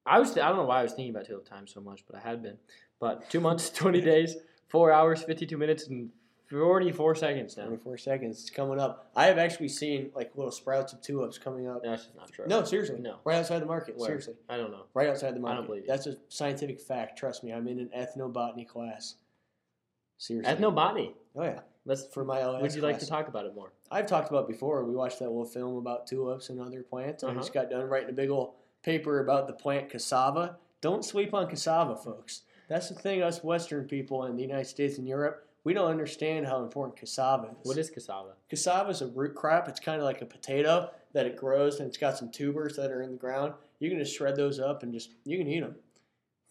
I 0.05 0.19
was 0.19 0.31
I 0.31 0.47
don't 0.49 0.57
know 0.57 0.65
why 0.65 0.79
I 0.79 0.83
was 0.83 0.93
thinking 0.93 1.11
about 1.11 1.25
tulip 1.25 1.47
time 1.47 1.67
so 1.67 1.79
much, 1.79 2.03
but 2.05 2.17
I 2.17 2.19
had 2.19 2.41
been. 2.41 2.57
But 2.99 3.29
two 3.29 3.39
months, 3.39 3.69
twenty 3.75 4.01
days, 4.01 4.35
four 4.67 4.91
hours, 4.91 5.23
fifty-two 5.23 5.57
minutes, 5.57 5.87
and 5.87 6.09
forty-four 6.59 7.15
seconds 7.15 7.57
now. 7.57 7.65
24 7.65 7.97
seconds. 7.97 8.41
It's 8.41 8.49
coming 8.49 8.79
up. 8.79 9.11
I 9.15 9.25
have 9.25 9.37
actually 9.37 9.69
seen 9.69 10.11
like 10.15 10.31
little 10.35 10.51
sprouts 10.51 10.93
of 10.93 11.01
tulips 11.01 11.37
coming 11.37 11.67
up. 11.67 11.81
That's 11.83 12.03
just 12.05 12.15
not 12.15 12.31
true. 12.31 12.45
No, 12.47 12.63
seriously. 12.63 12.99
No. 12.99 13.17
Right 13.25 13.37
outside 13.37 13.59
the 13.59 13.65
market. 13.65 13.97
Where? 13.97 14.07
Seriously. 14.07 14.35
I 14.49 14.57
don't 14.57 14.71
know. 14.71 14.85
Right 14.93 15.09
outside 15.09 15.35
the 15.35 15.39
market. 15.39 15.53
I 15.53 15.57
don't 15.57 15.65
believe 15.67 15.81
you. 15.83 15.87
That's 15.87 16.07
a 16.07 16.15
scientific 16.29 16.79
fact. 16.81 17.17
Trust 17.17 17.43
me. 17.43 17.51
I'm 17.53 17.67
in 17.67 17.79
an 17.79 17.89
ethnobotany 17.97 18.67
class. 18.67 19.15
Seriously. 20.17 20.53
Ethnobotany. 20.53 21.13
Oh, 21.35 21.43
yeah. 21.43 21.59
Let's. 21.85 22.05
For 22.07 22.23
my 22.23 22.39
LS 22.41 22.61
Would 22.61 22.75
you 22.75 22.81
like 22.81 22.99
to 22.99 23.07
talk 23.07 23.27
about 23.27 23.45
it 23.45 23.55
more? 23.55 23.73
I've 23.91 24.07
talked 24.07 24.29
about 24.29 24.47
before. 24.47 24.83
We 24.85 24.95
watched 24.95 25.19
that 25.19 25.25
little 25.29 25.45
film 25.45 25.77
about 25.77 26.07
tulips 26.07 26.49
and 26.49 26.59
other 26.61 26.81
plants, 26.83 27.23
I 27.23 27.27
Uh-huh. 27.29 27.39
just 27.39 27.53
got 27.53 27.69
done 27.69 27.87
writing 27.89 28.09
a 28.09 28.13
big 28.13 28.29
old 28.29 28.53
paper 28.83 29.19
about 29.19 29.47
the 29.47 29.53
plant 29.53 29.89
cassava. 29.89 30.57
Don't 30.81 31.03
sleep 31.05 31.33
on 31.33 31.47
cassava, 31.47 31.95
folks. 31.95 32.41
That's 32.69 32.89
the 32.89 32.95
thing, 32.95 33.21
us 33.21 33.43
Western 33.43 33.87
people 33.87 34.25
in 34.25 34.35
the 34.35 34.41
United 34.41 34.65
States 34.67 34.97
and 34.97 35.07
Europe, 35.07 35.47
we 35.63 35.73
don't 35.73 35.89
understand 35.89 36.45
how 36.45 36.61
important 36.61 36.97
cassava 36.97 37.47
is. 37.47 37.67
What 37.67 37.77
is 37.77 37.89
cassava? 37.89 38.33
Cassava 38.49 38.89
is 38.89 39.01
a 39.01 39.07
root 39.07 39.35
crop. 39.35 39.69
It's 39.69 39.79
kind 39.79 39.99
of 39.99 40.03
like 40.03 40.21
a 40.21 40.25
potato 40.25 40.89
that 41.13 41.25
it 41.25 41.37
grows, 41.37 41.79
and 41.79 41.87
it's 41.87 41.97
got 41.97 42.17
some 42.17 42.31
tubers 42.31 42.75
that 42.75 42.91
are 42.91 43.01
in 43.01 43.11
the 43.11 43.17
ground. 43.17 43.53
You 43.79 43.89
can 43.89 43.99
just 43.99 44.15
shred 44.15 44.35
those 44.35 44.59
up 44.59 44.83
and 44.83 44.91
just 44.93 45.11
you 45.25 45.37
can 45.37 45.47
eat 45.47 45.61
them. 45.61 45.75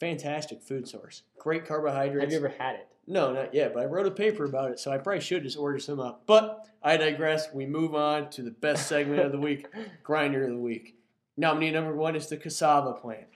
Fantastic 0.01 0.63
food 0.63 0.89
source. 0.89 1.23
Great 1.39 1.67
carbohydrates. 1.67 2.25
Have 2.25 2.33
you 2.33 2.39
ever 2.39 2.55
had 2.59 2.77
it? 2.77 2.89
No, 3.07 3.33
not 3.33 3.53
yet, 3.53 3.75
but 3.75 3.83
I 3.83 3.87
wrote 3.87 4.07
a 4.07 4.13
paper 4.13 4.45
about 4.45 4.71
it, 4.71 4.79
so 4.79 4.93
I 4.93 4.99
probably 4.99 5.21
should 5.21 5.43
just 5.43 5.59
order 5.59 5.79
some 5.79 6.01
up. 6.01 6.23
But 6.27 6.67
I 6.83 6.97
digress. 6.97 7.53
We 7.53 7.67
move 7.67 7.95
on 7.95 8.31
to 8.31 8.43
the 8.43 8.51
best 8.51 8.87
segment 8.89 9.21
of 9.21 9.33
the 9.33 9.39
week, 9.41 9.67
grinder 10.03 10.45
of 10.45 10.51
the 10.51 10.59
week. 10.59 10.97
Nominee 11.37 11.73
number 11.73 11.95
one 11.95 12.15
is 12.15 12.29
the 12.29 12.37
cassava 12.37 12.93
plant. 12.93 13.27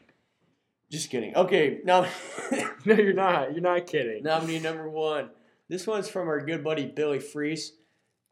Just 0.90 1.11
kidding. 1.11 1.34
Okay, 1.34 1.81
now 1.84 2.06
no, 2.84 2.94
you're 2.94 3.12
not. 3.12 3.52
You're 3.52 3.61
not 3.61 3.87
kidding. 3.87 4.23
nominee 4.23 4.61
number 4.61 4.88
one. 4.88 5.31
This 5.68 5.86
one's 5.86 6.08
from 6.08 6.28
our 6.28 6.40
good 6.40 6.62
buddy 6.62 6.86
Billy 6.86 7.18
Freese, 7.18 7.72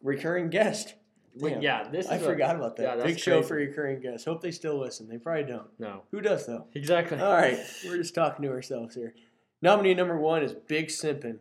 recurring 0.02 0.50
guest. 0.50 0.94
Wait, 1.36 1.60
yeah, 1.60 1.88
this 1.90 2.06
is. 2.06 2.12
I 2.12 2.16
a- 2.16 2.20
forgot 2.20 2.54
about 2.54 2.76
that. 2.76 2.98
yeah, 2.98 3.04
Big 3.04 3.18
show 3.18 3.42
for 3.42 3.54
recurring 3.56 4.00
guests. 4.00 4.24
Hope 4.24 4.40
they 4.40 4.52
still 4.52 4.78
listen. 4.78 5.08
They 5.08 5.18
probably 5.18 5.44
don't. 5.44 5.66
No. 5.80 6.02
Who 6.12 6.20
does 6.20 6.46
though? 6.46 6.66
Exactly. 6.74 7.18
All 7.18 7.32
right, 7.32 7.58
we're 7.84 7.96
just 7.96 8.14
talking 8.14 8.44
to 8.44 8.50
ourselves 8.50 8.94
here. 8.94 9.14
Nominee 9.60 9.94
number 9.94 10.16
one 10.16 10.42
is 10.42 10.52
Big 10.52 10.88
Simpin. 10.88 11.38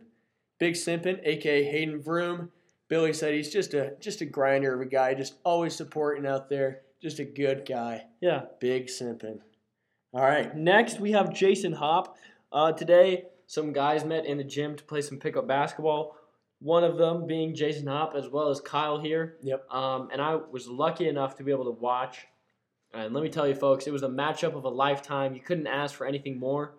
Big 0.58 0.74
Simpin, 0.74 1.20
aka 1.24 1.62
Hayden 1.64 2.00
Vroom. 2.02 2.50
Billy 2.88 3.12
said 3.12 3.34
he's 3.34 3.52
just 3.52 3.72
a 3.74 3.94
just 4.00 4.20
a 4.20 4.26
grinder 4.26 4.74
of 4.74 4.80
a 4.80 4.86
guy, 4.86 5.14
just 5.14 5.34
always 5.44 5.76
supporting 5.76 6.26
out 6.26 6.48
there, 6.48 6.80
just 7.00 7.18
a 7.20 7.24
good 7.24 7.64
guy. 7.68 8.06
Yeah. 8.20 8.42
Big 8.60 8.88
Simpin. 8.88 9.38
All 10.12 10.22
right, 10.22 10.56
Next, 10.56 11.00
we 11.00 11.10
have 11.12 11.34
Jason 11.34 11.72
Hop. 11.72 12.16
Uh, 12.52 12.70
today, 12.70 13.24
some 13.54 13.72
guys 13.72 14.04
met 14.04 14.26
in 14.26 14.38
the 14.38 14.44
gym 14.44 14.74
to 14.76 14.82
play 14.84 15.00
some 15.00 15.18
pickup 15.18 15.46
basketball. 15.46 16.16
One 16.60 16.82
of 16.82 16.98
them 16.98 17.26
being 17.26 17.54
Jason 17.54 17.86
Hop, 17.86 18.14
as 18.16 18.28
well 18.28 18.48
as 18.48 18.60
Kyle 18.60 18.98
here. 18.98 19.36
Yep. 19.42 19.70
Um, 19.70 20.08
and 20.12 20.20
I 20.20 20.34
was 20.34 20.66
lucky 20.66 21.08
enough 21.08 21.36
to 21.36 21.44
be 21.44 21.52
able 21.52 21.66
to 21.66 21.80
watch. 21.80 22.26
And 22.92 23.14
let 23.14 23.22
me 23.22 23.28
tell 23.28 23.46
you, 23.46 23.54
folks, 23.54 23.86
it 23.86 23.92
was 23.92 24.02
a 24.02 24.08
matchup 24.08 24.56
of 24.56 24.64
a 24.64 24.68
lifetime. 24.68 25.34
You 25.34 25.40
couldn't 25.40 25.66
ask 25.66 25.94
for 25.94 26.06
anything 26.06 26.38
more. 26.38 26.74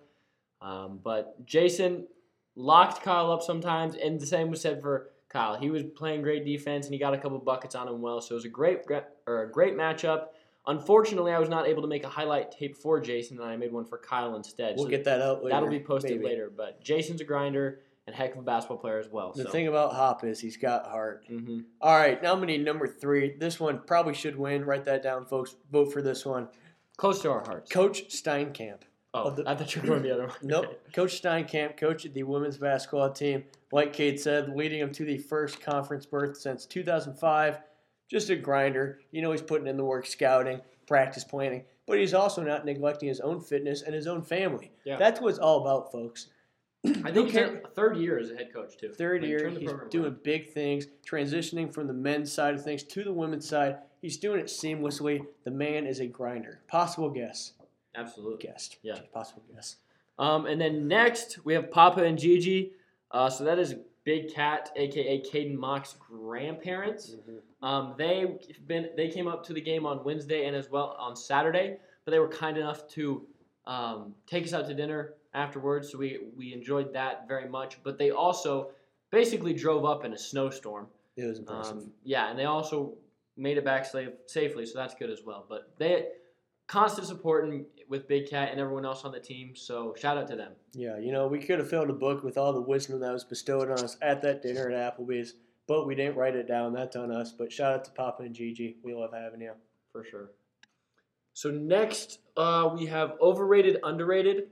Um, 0.62 1.00
but 1.04 1.46
Jason 1.46 2.08
locked 2.56 3.04
Kyle 3.04 3.32
up 3.32 3.42
sometimes, 3.42 3.96
and 3.96 4.20
the 4.20 4.26
same 4.26 4.50
was 4.50 4.62
said 4.62 4.82
for 4.82 5.12
Kyle. 5.30 5.58
He 5.58 5.70
was 5.70 5.84
playing 5.96 6.24
great 6.24 6.46
defense, 6.46 6.86
and 6.86 6.94
he 6.94 7.00
got 7.00 7.14
a 7.14 7.18
couple 7.18 7.38
buckets 7.40 7.76
on 7.76 7.88
him 7.88 8.02
well. 8.02 8.22
So 8.22 8.34
it 8.34 8.38
was 8.38 8.46
a 8.46 8.50
great, 8.50 8.80
or 9.28 9.44
a 9.44 9.52
great 9.52 9.76
matchup. 9.76 10.28
Unfortunately, 10.68 11.32
I 11.32 11.40
was 11.40 11.50
not 11.50 11.68
able 11.68 11.82
to 11.84 11.88
make 11.88 12.04
a 12.04 12.10
highlight 12.10 12.52
tape 12.52 12.76
for 12.76 13.00
Jason, 13.00 13.38
and 13.40 13.46
I 13.48 13.56
made 13.58 13.72
one 13.72 13.86
for 13.86 13.98
Kyle 13.98 14.36
instead. 14.36 14.76
we'll 14.76 14.86
So 14.86 14.90
get 14.90 15.04
that 15.06 15.22
out 15.22 15.44
later. 15.44 15.56
that'll 15.56 15.70
be 15.70 15.80
posted 15.80 16.12
maybe. 16.14 16.26
later. 16.26 16.52
But 16.56 16.82
Jason's 16.84 17.22
a 17.22 17.24
grinder 17.24 17.82
and 18.08 18.16
heck 18.16 18.34
of 18.34 18.40
a 18.40 18.42
basketball 18.42 18.78
player 18.78 19.00
as 19.00 19.08
well. 19.10 19.32
The 19.36 19.44
so. 19.44 19.50
thing 19.52 19.68
about 19.68 19.94
Hop 19.94 20.24
is 20.24 20.40
he's 20.40 20.58
got 20.58 20.88
heart. 20.88 21.26
hmm 21.28 21.62
All 21.82 21.96
right, 21.96 22.22
nominee 22.22 22.58
number 22.58 22.88
three. 22.88 23.36
This 23.38 23.60
one 23.60 23.82
probably 23.86 24.14
should 24.14 24.36
win. 24.38 24.66
Write 24.66 24.86
that 24.86 25.04
down, 25.04 25.26
folks. 25.26 25.56
Vote 25.72 25.92
for 25.94 26.02
this 26.02 26.26
one. 26.26 26.48
close 26.98 27.22
to 27.22 27.32
our 27.32 27.44
hearts. 27.46 27.72
Coach 27.72 28.10
Steinkamp. 28.10 28.82
oh, 29.14 29.30
the- 29.32 29.48
I 29.50 29.56
thought 29.56 29.76
you 29.76 29.82
were 29.82 29.88
going 29.88 30.04
the 30.04 30.12
other 30.14 30.28
one. 30.28 30.38
Nope. 30.44 30.82
Coach 30.94 31.22
Steinkamp, 31.22 31.78
coach 31.78 32.06
of 32.06 32.14
the 32.14 32.24
women's 32.24 32.58
basketball 32.58 33.12
team. 33.12 33.44
Like 33.72 33.92
Kate 33.94 34.20
said, 34.20 34.56
leading 34.56 34.80
them 34.80 34.92
to 34.94 35.04
the 35.06 35.18
first 35.18 35.60
conference 35.62 36.06
berth 36.06 36.38
since 36.38 36.66
2005. 36.66 37.58
Just 38.10 38.30
a 38.30 38.36
grinder. 38.36 39.00
You 39.12 39.22
know, 39.22 39.32
he's 39.32 39.42
putting 39.42 39.68
in 39.68 39.78
the 39.78 39.86
work 39.86 40.06
scouting, 40.06 40.62
practice 40.88 41.24
planning, 41.24 41.64
but 41.88 41.98
he's 42.00 42.14
also 42.14 42.44
not 42.44 42.66
neglecting 42.66 43.10
his 43.10 43.20
own 43.20 43.42
fitness 43.42 43.82
and 43.82 43.94
his 43.96 44.08
own 44.08 44.22
family. 44.22 44.72
Yeah. 44.84 44.98
That's 44.98 45.20
what 45.22 45.30
it's 45.30 45.40
all 45.40 45.62
about, 45.62 45.92
folks. 45.92 46.28
I 47.04 47.12
think 47.12 47.30
he's 47.32 47.40
third 47.74 47.98
year 47.98 48.20
as 48.20 48.30
a 48.30 48.36
head 48.36 48.54
coach 48.54 48.78
too. 48.78 48.90
Third 48.90 49.22
Like, 49.22 49.30
year, 49.30 49.50
he's 49.50 49.72
doing 49.90 50.06
around. 50.06 50.24
big 50.24 50.52
things, 50.52 50.86
transitioning 51.10 51.74
from 51.74 51.88
the 51.88 51.94
men's 51.94 52.32
side 52.32 52.54
of 52.54 52.64
things 52.64 52.84
to 52.84 53.04
the 53.04 53.12
women's 53.14 53.48
side. 53.50 53.78
He's 54.02 54.18
doing 54.18 54.40
it 54.40 54.46
seamlessly. 54.48 55.26
The 55.46 55.52
man 55.52 55.88
is 55.88 56.00
a 56.00 56.06
grinder. 56.06 56.62
Possible 56.68 57.10
guess. 57.10 57.54
absolutely. 57.96 58.46
Guest. 58.46 58.78
Yeah. 58.84 59.00
Possible 59.14 59.42
guess. 59.52 59.78
Um, 60.20 60.46
and 60.46 60.62
then 60.62 60.88
next 60.88 61.40
we 61.44 61.56
have 61.56 61.72
Papa 61.72 62.04
and 62.04 62.20
Gigi. 62.20 62.74
Uh, 63.10 63.30
so 63.32 63.46
that 63.46 63.58
is 63.58 63.76
Big 64.06 64.34
Cat, 64.34 64.72
aka 64.76 65.22
Caden 65.22 65.56
Mock's 65.56 65.96
grandparents. 66.00 67.16
Um, 67.62 67.96
they 67.98 68.38
been 68.68 68.90
they 68.96 69.10
came 69.10 69.28
up 69.28 69.44
to 69.48 69.54
the 69.54 69.62
game 69.62 69.86
on 69.86 70.04
Wednesday 70.04 70.46
and 70.46 70.56
as 70.56 70.70
well 70.70 70.96
on 71.00 71.16
Saturday, 71.16 71.78
but 72.06 72.12
they 72.12 72.20
were 72.20 72.30
kind 72.30 72.58
enough 72.58 72.88
to 72.90 73.26
um, 73.66 74.14
take 74.28 74.46
us 74.46 74.54
out 74.54 74.68
to 74.68 74.76
dinner 74.76 75.16
afterwards. 75.34 75.92
So 75.92 75.98
we 75.98 76.20
we 76.38 76.54
enjoyed 76.54 76.94
that 76.94 77.28
very 77.28 77.50
much. 77.50 77.84
But 77.84 77.98
they 77.98 78.12
also 78.12 78.70
basically 79.12 79.54
drove 79.54 79.86
up 79.86 80.06
in 80.06 80.14
a 80.14 80.18
snowstorm. 80.18 80.88
It 81.18 81.26
was 81.26 81.40
impressive. 81.40 81.78
Um, 81.78 81.92
yeah, 82.04 82.30
and 82.30 82.38
they 82.38 82.46
also 82.46 82.94
made 83.38 83.58
it 83.58 83.66
back 83.66 83.86
safe, 83.86 84.10
safely, 84.28 84.66
so 84.66 84.78
that's 84.78 84.94
good 84.94 85.10
as 85.10 85.22
well. 85.26 85.46
But 85.50 85.72
they 85.80 86.10
constant 86.68 87.08
support 87.08 87.46
and, 87.46 87.66
with 87.90 88.08
Big 88.08 88.30
Cat 88.30 88.50
and 88.52 88.60
everyone 88.60 88.86
else 88.86 89.04
on 89.04 89.12
the 89.12 89.20
team. 89.20 89.56
So 89.56 89.96
shout 89.98 90.18
out 90.18 90.28
to 90.30 90.36
them. 90.36 90.54
Yeah, 90.74 90.98
you 90.98 91.12
know, 91.12 91.28
we 91.28 91.40
could 91.40 91.60
have 91.60 91.70
filled 91.70 91.90
a 91.90 91.94
book 91.94 92.24
with 92.24 92.38
all 92.38 92.54
the 92.54 92.62
wisdom 92.62 93.00
that 93.02 93.14
was 93.14 93.24
bestowed 93.24 93.70
on 93.70 93.84
us 93.84 93.98
at 94.02 94.22
that 94.24 94.42
dinner 94.42 94.70
at 94.72 94.98
Applebee's, 94.98 95.34
but 95.68 95.86
we 95.86 95.96
didn't 95.96 96.16
write 96.16 96.36
it 96.36 96.48
down. 96.48 96.74
That's 96.74 96.96
on 96.96 97.12
us. 97.12 97.32
But 97.32 97.52
shout 97.52 97.74
out 97.74 97.86
to 97.86 97.92
Papa 97.92 98.24
and 98.24 98.34
Gigi. 98.34 98.78
We 98.84 98.94
love 98.94 99.12
having 99.14 99.42
you. 99.42 99.54
for 99.92 100.04
sure. 100.04 100.32
So 101.34 101.52
next, 101.52 102.20
uh, 102.38 102.70
we 102.74 102.86
have 102.86 103.16
overrated, 103.22 103.78
underrated. 103.84 104.50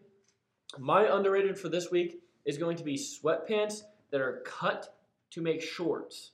My 0.77 1.07
underrated 1.07 1.57
for 1.57 1.69
this 1.69 1.89
week 1.89 2.19
is 2.45 2.57
going 2.57 2.77
to 2.77 2.83
be 2.83 2.95
sweatpants 2.95 3.83
that 4.11 4.21
are 4.21 4.41
cut 4.45 4.93
to 5.31 5.41
make 5.41 5.61
shorts. 5.61 6.31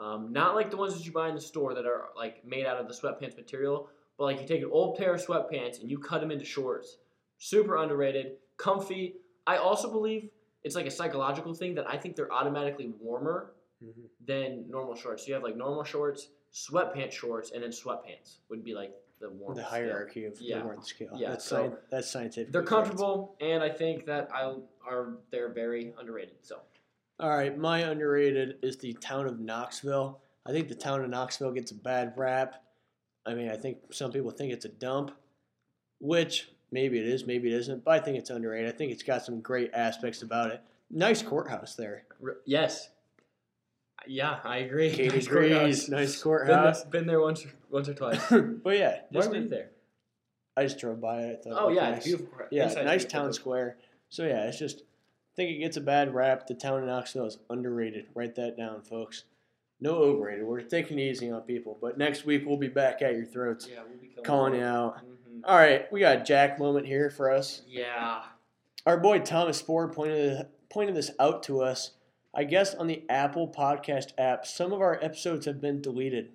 Um, 0.00 0.32
not 0.32 0.54
like 0.54 0.70
the 0.70 0.76
ones 0.76 0.94
that 0.94 1.04
you 1.04 1.12
buy 1.12 1.28
in 1.28 1.34
the 1.34 1.40
store 1.40 1.74
that 1.74 1.86
are 1.86 2.08
like 2.16 2.44
made 2.44 2.66
out 2.66 2.76
of 2.76 2.88
the 2.88 2.94
sweatpants 2.94 3.36
material, 3.36 3.88
but 4.20 4.26
like 4.26 4.40
you 4.42 4.46
take 4.46 4.60
an 4.62 4.68
old 4.70 4.98
pair 4.98 5.14
of 5.14 5.24
sweatpants 5.24 5.80
and 5.80 5.90
you 5.90 5.98
cut 5.98 6.20
them 6.20 6.30
into 6.30 6.44
shorts. 6.44 6.98
Super 7.38 7.76
underrated, 7.78 8.32
comfy. 8.58 9.14
I 9.46 9.56
also 9.56 9.90
believe 9.90 10.28
it's 10.62 10.76
like 10.76 10.84
a 10.84 10.90
psychological 10.90 11.54
thing 11.54 11.74
that 11.76 11.88
I 11.88 11.96
think 11.96 12.16
they're 12.16 12.30
automatically 12.30 12.92
warmer 13.00 13.52
mm-hmm. 13.82 14.02
than 14.26 14.66
normal 14.68 14.94
shorts. 14.94 15.22
So 15.22 15.28
you 15.28 15.34
have 15.34 15.42
like 15.42 15.56
normal 15.56 15.84
shorts, 15.84 16.28
sweatpants 16.52 17.12
shorts, 17.12 17.52
and 17.52 17.62
then 17.62 17.70
sweatpants 17.70 18.40
would 18.50 18.62
be 18.62 18.74
like 18.74 18.92
the 19.22 19.30
warm. 19.30 19.54
The 19.54 19.64
hierarchy 19.64 20.26
of 20.26 20.38
Yeah. 20.38 20.58
the 20.58 20.64
warmth 20.66 20.86
scale. 20.86 21.12
Yeah, 21.14 21.30
that's, 21.30 21.46
so 21.46 21.70
sci- 21.70 21.76
that's 21.90 22.10
scientific. 22.10 22.52
They're 22.52 22.62
comfortable, 22.62 23.36
and 23.40 23.62
I 23.62 23.70
think 23.70 24.04
that 24.04 24.28
I 24.34 24.54
are 24.86 25.14
they're 25.30 25.48
very 25.48 25.94
underrated. 25.98 26.34
So 26.42 26.58
All 27.20 27.30
right, 27.30 27.56
my 27.56 27.78
underrated 27.78 28.58
is 28.60 28.76
the 28.76 28.92
town 29.00 29.26
of 29.26 29.40
Knoxville. 29.40 30.20
I 30.44 30.52
think 30.52 30.68
the 30.68 30.74
town 30.74 31.02
of 31.02 31.08
Knoxville 31.08 31.52
gets 31.52 31.70
a 31.70 31.74
bad 31.74 32.12
rap. 32.18 32.62
I 33.26 33.34
mean, 33.34 33.50
I 33.50 33.56
think 33.56 33.78
some 33.92 34.10
people 34.12 34.30
think 34.30 34.52
it's 34.52 34.64
a 34.64 34.68
dump, 34.70 35.12
which 36.00 36.50
maybe 36.72 36.98
it 36.98 37.06
is, 37.06 37.26
maybe 37.26 37.52
it 37.52 37.56
isn't, 37.56 37.84
but 37.84 37.92
I 37.92 38.00
think 38.02 38.16
it's 38.18 38.30
underrated. 38.30 38.72
I 38.72 38.76
think 38.76 38.92
it's 38.92 39.02
got 39.02 39.24
some 39.24 39.40
great 39.40 39.70
aspects 39.74 40.22
about 40.22 40.50
it. 40.50 40.62
Nice 40.90 41.22
courthouse 41.22 41.74
there. 41.74 42.04
yes, 42.46 42.88
yeah, 44.06 44.38
I 44.44 44.58
agree. 44.58 44.90
Katie 44.90 45.16
Nice 45.16 45.26
agrees. 45.26 45.52
courthouse. 45.52 45.88
Nice 45.88 46.14
Been 46.16 46.22
courthouse. 46.22 46.82
there, 46.82 46.90
been 46.90 47.06
there 47.06 47.20
once, 47.20 47.46
once 47.70 47.88
or 47.88 47.94
twice. 47.94 48.20
but 48.30 48.76
yeah, 48.78 49.00
Just 49.12 49.28
why 49.28 49.36
live 49.38 49.50
there. 49.50 49.70
I 50.56 50.62
just 50.64 50.78
drove 50.78 51.00
by 51.00 51.20
it. 51.22 51.40
I 51.46 51.50
thought 51.50 51.52
it 51.52 51.58
Oh 51.64 51.68
yeah, 51.68 51.90
nice. 51.90 52.04
beautiful. 52.04 52.28
Yeah, 52.50 52.64
Inside's 52.64 52.84
nice 52.86 53.02
beautiful, 53.04 53.20
town 53.20 53.32
square. 53.34 53.76
So 54.08 54.24
yeah, 54.24 54.46
it's 54.46 54.58
just 54.58 54.78
I 54.80 55.36
think 55.36 55.50
it 55.50 55.58
gets 55.60 55.76
a 55.76 55.80
bad 55.82 56.14
rap. 56.14 56.46
The 56.46 56.54
town 56.54 56.80
of 56.80 56.86
Knoxville 56.86 57.26
is 57.26 57.38
underrated. 57.50 58.06
Write 58.14 58.34
that 58.36 58.56
down, 58.56 58.82
folks. 58.82 59.24
No 59.80 59.96
overrated. 59.96 60.44
We're 60.44 60.60
taking 60.60 60.98
it 60.98 61.02
easy 61.02 61.30
on 61.30 61.40
people, 61.42 61.78
but 61.80 61.96
next 61.96 62.24
week 62.26 62.44
we'll 62.46 62.56
be 62.58 62.68
back 62.68 63.00
at 63.02 63.14
your 63.14 63.24
throats, 63.24 63.66
Yeah, 63.68 63.82
we'll 63.88 63.98
be 63.98 64.08
calling 64.22 64.60
out. 64.60 64.96
Mhm. 64.98 65.40
All 65.44 65.56
right, 65.56 65.90
we 65.90 66.00
got 66.00 66.18
a 66.20 66.24
Jack 66.24 66.58
moment 66.58 66.86
here 66.86 67.08
for 67.10 67.30
us. 67.30 67.62
Yeah, 67.66 68.24
Our 68.86 68.98
boy 68.98 69.20
Thomas 69.20 69.60
Ford 69.60 69.92
pointed 69.92 70.46
pointed 70.70 70.94
this 70.94 71.10
out 71.18 71.42
to 71.44 71.60
us. 71.62 71.92
I 72.32 72.44
guess 72.44 72.74
on 72.74 72.86
the 72.86 73.02
Apple 73.08 73.48
Podcast 73.48 74.12
app, 74.18 74.46
some 74.46 74.72
of 74.72 74.80
our 74.80 75.02
episodes 75.02 75.46
have 75.46 75.60
been 75.60 75.80
deleted. 75.82 76.30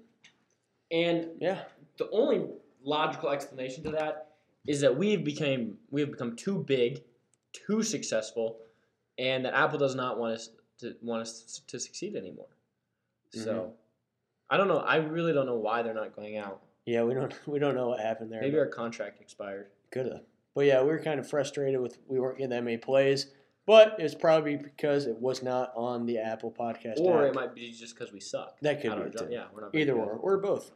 and 0.92 1.30
Yeah, 1.40 1.64
the 1.98 2.10
only 2.12 2.48
logical 2.84 3.30
explanation 3.30 3.84
to 3.86 3.92
that 3.92 4.32
is 4.68 4.82
that 4.82 4.98
we've 4.98 5.24
became 5.24 5.78
we 5.92 6.02
have 6.02 6.12
become 6.12 6.36
too 6.36 6.64
big, 6.64 7.04
too 7.54 7.82
successful, 7.84 8.60
and 9.18 9.46
that 9.46 9.54
Apple 9.54 9.78
does 9.80 9.96
not 9.96 10.18
want 10.20 10.34
us 10.34 10.50
to 10.80 10.96
want 11.02 11.22
us 11.22 11.62
to 11.68 11.80
succeed 11.80 12.16
anymore. 12.16 12.48
So 13.36 13.54
Mm-hmm. 13.54 13.70
I 14.50 14.58
don't 14.58 14.68
know. 14.68 14.78
I 14.78 14.98
really 14.98 15.34
don't 15.34 15.48
know 15.48 15.56
why 15.56 15.82
they're 15.82 15.94
not 15.96 16.16
going 16.16 16.38
out. 16.38 16.62
yeah, 16.86 17.04
we 17.04 17.14
don't 17.16 17.34
we 17.48 17.60
don't 17.60 17.76
know 17.76 17.88
what 17.90 18.00
happened 18.00 18.32
there. 18.32 18.42
Maybe 18.42 18.58
our 18.58 18.68
contract 18.68 19.20
expired. 19.22 19.68
Could 19.92 20.06
have. 20.08 20.22
But 20.54 20.66
yeah, 20.66 20.82
we 20.82 20.88
were 20.90 21.00
kind 21.00 21.20
of 21.20 21.28
frustrated 21.30 21.80
with 21.82 21.98
we 22.08 22.20
weren't 22.20 22.38
getting 22.38 22.52
that 22.52 22.64
many 22.64 22.78
plays. 22.78 23.28
But 23.68 23.96
it's 23.98 24.14
probably 24.14 24.58
because 24.58 25.08
it 25.08 25.18
was 25.20 25.42
not 25.42 25.72
on 25.76 26.06
the 26.06 26.20
Apple 26.20 26.52
Podcast 26.52 27.00
Or 27.00 27.24
app. 27.24 27.30
it 27.30 27.36
might 27.36 27.56
be 27.56 27.72
just 27.72 27.98
because 27.98 28.14
we 28.14 28.20
suck. 28.20 28.60
that 28.62 28.80
could 28.80 28.96
be 28.96 29.02
it 29.02 29.18
too. 29.18 29.28
Yeah, 29.32 29.46
we're 29.52 29.62
not 29.62 29.74
Either 29.76 29.94
or, 29.94 30.12
or 30.14 30.38
both. 30.38 30.70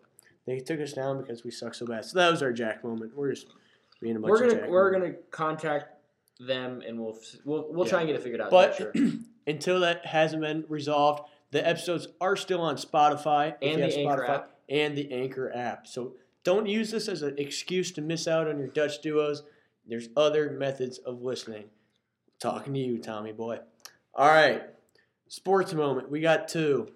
They 0.47 0.57
took 0.59 0.79
us 0.79 0.93
down 0.93 1.21
because 1.21 1.43
we 1.43 1.51
suck 1.51 1.75
so 1.75 1.85
bad. 1.85 2.03
So 2.05 2.17
that 2.17 2.31
was 2.31 2.41
our 2.41 2.51
Jack 2.51 2.83
moment. 2.83 3.15
We're 3.15 3.29
just 3.31 3.45
being 4.01 4.15
a 4.15 4.19
bunch 4.19 4.31
We're 4.31 4.39
gonna 4.39 4.53
Jack 4.61 4.69
we're 4.69 4.91
moments. 4.91 5.17
gonna 5.19 5.27
contact 5.29 5.85
them 6.39 6.81
and 6.87 6.99
we'll 6.99 7.15
we'll 7.45 7.67
we'll 7.71 7.85
Yeah. 7.85 7.89
try 7.91 7.99
and 8.01 8.07
get 8.07 8.15
it 8.15 8.23
figured 8.23 8.41
out. 8.41 8.49
But 8.49 8.75
sure. 8.77 8.91
until 9.47 9.81
that 9.81 10.03
hasn't 10.07 10.41
been 10.41 10.65
resolved, 10.67 11.29
the 11.51 11.67
episodes 11.67 12.07
are 12.21 12.35
still 12.35 12.61
on 12.61 12.75
Spotify 12.75 13.55
And 13.61 13.81
the 13.81 13.97
Anchor 13.99 14.25
app. 14.25 14.51
and 14.69 14.97
the 14.97 15.11
Anchor 15.11 15.51
app. 15.55 15.87
So 15.87 16.13
don't 16.43 16.67
use 16.67 16.91
this 16.91 17.07
as 17.07 17.21
an 17.21 17.35
excuse 17.37 17.91
to 17.93 18.01
miss 18.01 18.27
out 18.27 18.47
on 18.47 18.57
your 18.59 18.67
Dutch 18.67 19.01
duos. 19.01 19.43
There's 19.87 20.09
other 20.15 20.51
methods 20.51 20.99
of 20.99 21.21
listening. 21.21 21.65
Talking 22.39 22.73
to 22.75 22.79
you, 22.79 22.97
Tommy 22.99 23.31
boy. 23.33 23.59
All 24.13 24.27
right, 24.27 24.63
sports 25.27 25.73
moment. 25.73 26.09
We 26.11 26.21
got 26.21 26.47
two. 26.47 26.87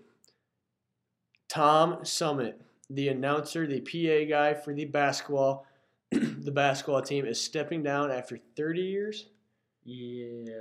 Tom 1.50 2.04
Summit, 2.06 2.62
the 2.90 3.10
announcer, 3.10 3.68
the 3.68 3.82
PA 3.82 4.28
guy 4.30 4.54
for 4.54 4.74
the 4.74 4.86
basketball, 4.86 5.66
the 6.12 6.52
basketball 6.52 7.02
team 7.02 7.26
is 7.26 7.40
stepping 7.40 7.84
down 7.84 8.12
after 8.12 8.40
30 8.56 8.82
years. 8.82 9.26
Yeah, 9.86 10.54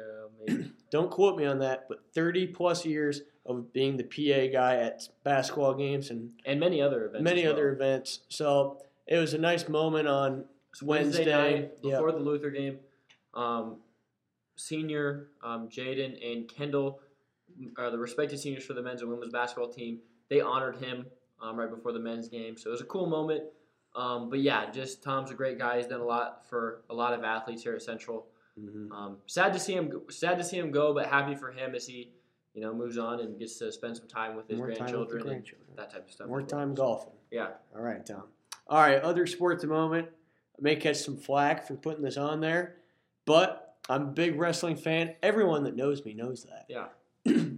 maybe. 0.47 0.73
Don't 0.91 1.11
quote 1.11 1.39
me 1.39 1.47
on 1.47 1.59
that, 1.61 1.87
but 1.89 2.01
30 2.15 2.49
plus 2.49 2.85
years 2.85 3.23
of 3.47 3.73
being 3.73 3.97
the 3.97 4.05
PA 4.05 4.53
guy 4.53 4.77
at 4.77 5.03
basketball 5.25 5.75
games 5.75 6.11
and 6.11 6.33
and 6.45 6.61
many 6.61 6.81
other 6.81 7.07
events. 7.07 7.25
many 7.25 7.45
well. 7.45 7.53
other 7.53 7.73
events. 7.73 8.21
So 8.29 8.79
it 9.07 9.19
was 9.19 9.35
a 9.35 9.39
nice 9.39 9.69
moment 9.69 10.09
on 10.09 10.45
So 10.75 10.87
Wednesday, 10.87 11.27
Wednesday, 11.27 11.61
night 11.61 11.83
before 11.83 12.13
the 12.13 12.19
Luther 12.19 12.51
game, 12.51 12.79
um, 13.35 13.79
senior 14.57 15.29
um, 15.43 15.69
Jaden 15.69 16.19
and 16.25 16.49
Kendall 16.49 17.01
are 17.77 17.91
the 17.91 17.99
respected 17.99 18.39
seniors 18.39 18.65
for 18.65 18.75
the 18.75 18.83
men's 18.83 19.03
and 19.03 19.11
women's 19.11 19.33
basketball 19.33 19.73
team. 19.73 19.99
They 20.31 20.41
honored 20.41 20.77
him 20.77 21.07
um, 21.41 21.59
right 21.59 21.71
before 21.71 21.93
the 21.93 21.99
men's 22.01 22.29
game, 22.29 22.57
so 22.57 22.71
it 22.71 22.73
was 22.73 22.81
a 22.81 22.87
cool 22.87 23.07
moment. 23.07 23.43
Um, 23.95 24.31
but 24.31 24.41
yeah, 24.41 24.71
just 24.71 25.03
Tom's 25.03 25.31
a 25.31 25.35
great 25.35 25.59
guy. 25.59 25.77
He's 25.77 25.87
done 25.87 26.01
a 26.01 26.05
lot 26.05 26.49
for 26.49 26.83
a 26.89 26.95
lot 26.95 27.13
of 27.13 27.25
athletes 27.25 27.63
here 27.63 27.75
at 27.75 27.83
Central. 27.83 28.27
Um, 28.59 29.19
sad 29.27 29.53
to 29.55 29.59
see 29.59 29.75
him. 29.75 29.89
go- 29.89 30.03
Sad 30.11 30.39
to 30.39 30.45
see 30.45 30.59
him 30.59 30.71
go, 30.71 30.93
but 30.93 31.07
happy 31.07 31.35
for 31.35 31.51
him 31.53 31.75
as 31.75 31.87
he, 31.87 32.13
you 32.55 32.61
know, 32.61 32.75
moves 32.75 32.99
on 32.99 33.21
and 33.21 33.39
gets 33.39 33.59
to 33.59 33.73
spend 33.73 33.97
some 33.97 34.09
time 34.09 34.37
with 34.37 34.49
his 34.49 34.59
More 34.59 34.67
time 34.73 34.99
with 34.99 35.09
grandchildren, 35.09 35.45
and 35.69 35.79
that 35.79 35.91
type 35.91 36.07
of 36.07 36.13
stuff. 36.13 36.29
More 36.29 36.39
well. 36.39 36.47
time 36.47 36.75
golfing. 36.75 37.15
Yeah. 37.31 37.49
All 37.75 37.83
right, 37.83 38.05
Tom. 38.05 38.25
All 38.69 38.79
right, 38.81 39.01
other 39.03 39.27
sports 39.27 39.63
the 39.63 39.69
moment. 39.69 40.09
I 40.59 40.63
may 40.63 40.77
catch 40.77 40.97
some 40.99 41.17
flack 41.17 41.67
for 41.67 41.75
putting 41.75 42.03
this 42.03 42.17
on 42.17 42.41
there, 42.41 42.77
but 43.25 43.77
I'm 43.89 44.03
a 44.03 44.13
big 44.13 44.39
wrestling 44.39 44.77
fan. 44.77 45.15
Everyone 45.23 45.65
that 45.65 45.75
knows 45.75 46.05
me 46.05 46.13
knows 46.15 46.45
that. 46.45 46.67
Yeah. 46.69 46.89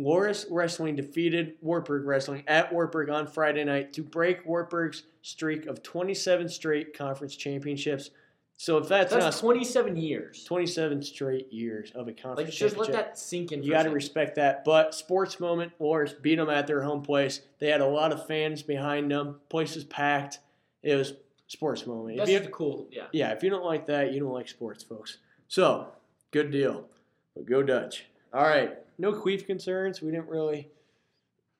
Loras 0.00 0.46
Wrestling 0.50 0.96
defeated 0.96 1.54
Wartburg 1.60 2.04
Wrestling 2.04 2.44
at 2.46 2.72
Wartburg 2.72 3.10
on 3.10 3.26
Friday 3.26 3.64
night 3.64 3.92
to 3.94 4.02
break 4.02 4.44
Wartburg's 4.46 5.04
streak 5.22 5.66
of 5.66 5.82
27 5.82 6.48
straight 6.48 6.96
conference 6.96 7.34
championships. 7.36 8.10
So 8.56 8.78
if 8.78 8.88
that's, 8.88 9.12
That's 9.12 9.24
not 9.36 9.40
27 9.40 9.96
years. 9.96 10.44
27 10.44 11.02
straight 11.02 11.52
years 11.52 11.90
of 11.94 12.06
a 12.08 12.12
conference 12.12 12.48
Like, 12.50 12.56
just 12.56 12.76
let 12.76 12.92
that 12.92 13.18
sink 13.18 13.50
in. 13.52 13.62
you 13.62 13.72
got 13.72 13.82
to 13.82 13.90
respect 13.90 14.36
that. 14.36 14.64
But 14.64 14.94
sports 14.94 15.40
moment, 15.40 15.72
Loras 15.80 16.20
beat 16.22 16.36
them 16.36 16.48
at 16.48 16.66
their 16.66 16.80
home 16.82 17.02
place. 17.02 17.40
They 17.58 17.68
had 17.68 17.80
a 17.80 17.86
lot 17.86 18.12
of 18.12 18.26
fans 18.26 18.62
behind 18.62 19.10
them. 19.10 19.40
Place 19.48 19.74
was 19.74 19.84
packed. 19.84 20.38
It 20.82 20.94
was 20.94 21.14
sports 21.48 21.84
moment. 21.86 22.20
If 22.20 22.26
That's 22.26 22.44
you- 22.46 22.50
cool. 22.52 22.86
Yeah. 22.90 23.06
yeah, 23.12 23.32
if 23.32 23.42
you 23.42 23.50
don't 23.50 23.64
like 23.64 23.86
that, 23.86 24.12
you 24.12 24.20
don't 24.20 24.32
like 24.32 24.48
sports, 24.48 24.84
folks. 24.84 25.18
So, 25.48 25.88
good 26.30 26.50
deal. 26.52 26.88
But 27.34 27.46
go 27.46 27.62
Dutch. 27.62 28.06
All 28.32 28.42
right. 28.44 28.78
No 28.98 29.12
queef 29.12 29.46
concerns. 29.46 30.00
We 30.00 30.12
didn't 30.12 30.28
really 30.28 30.68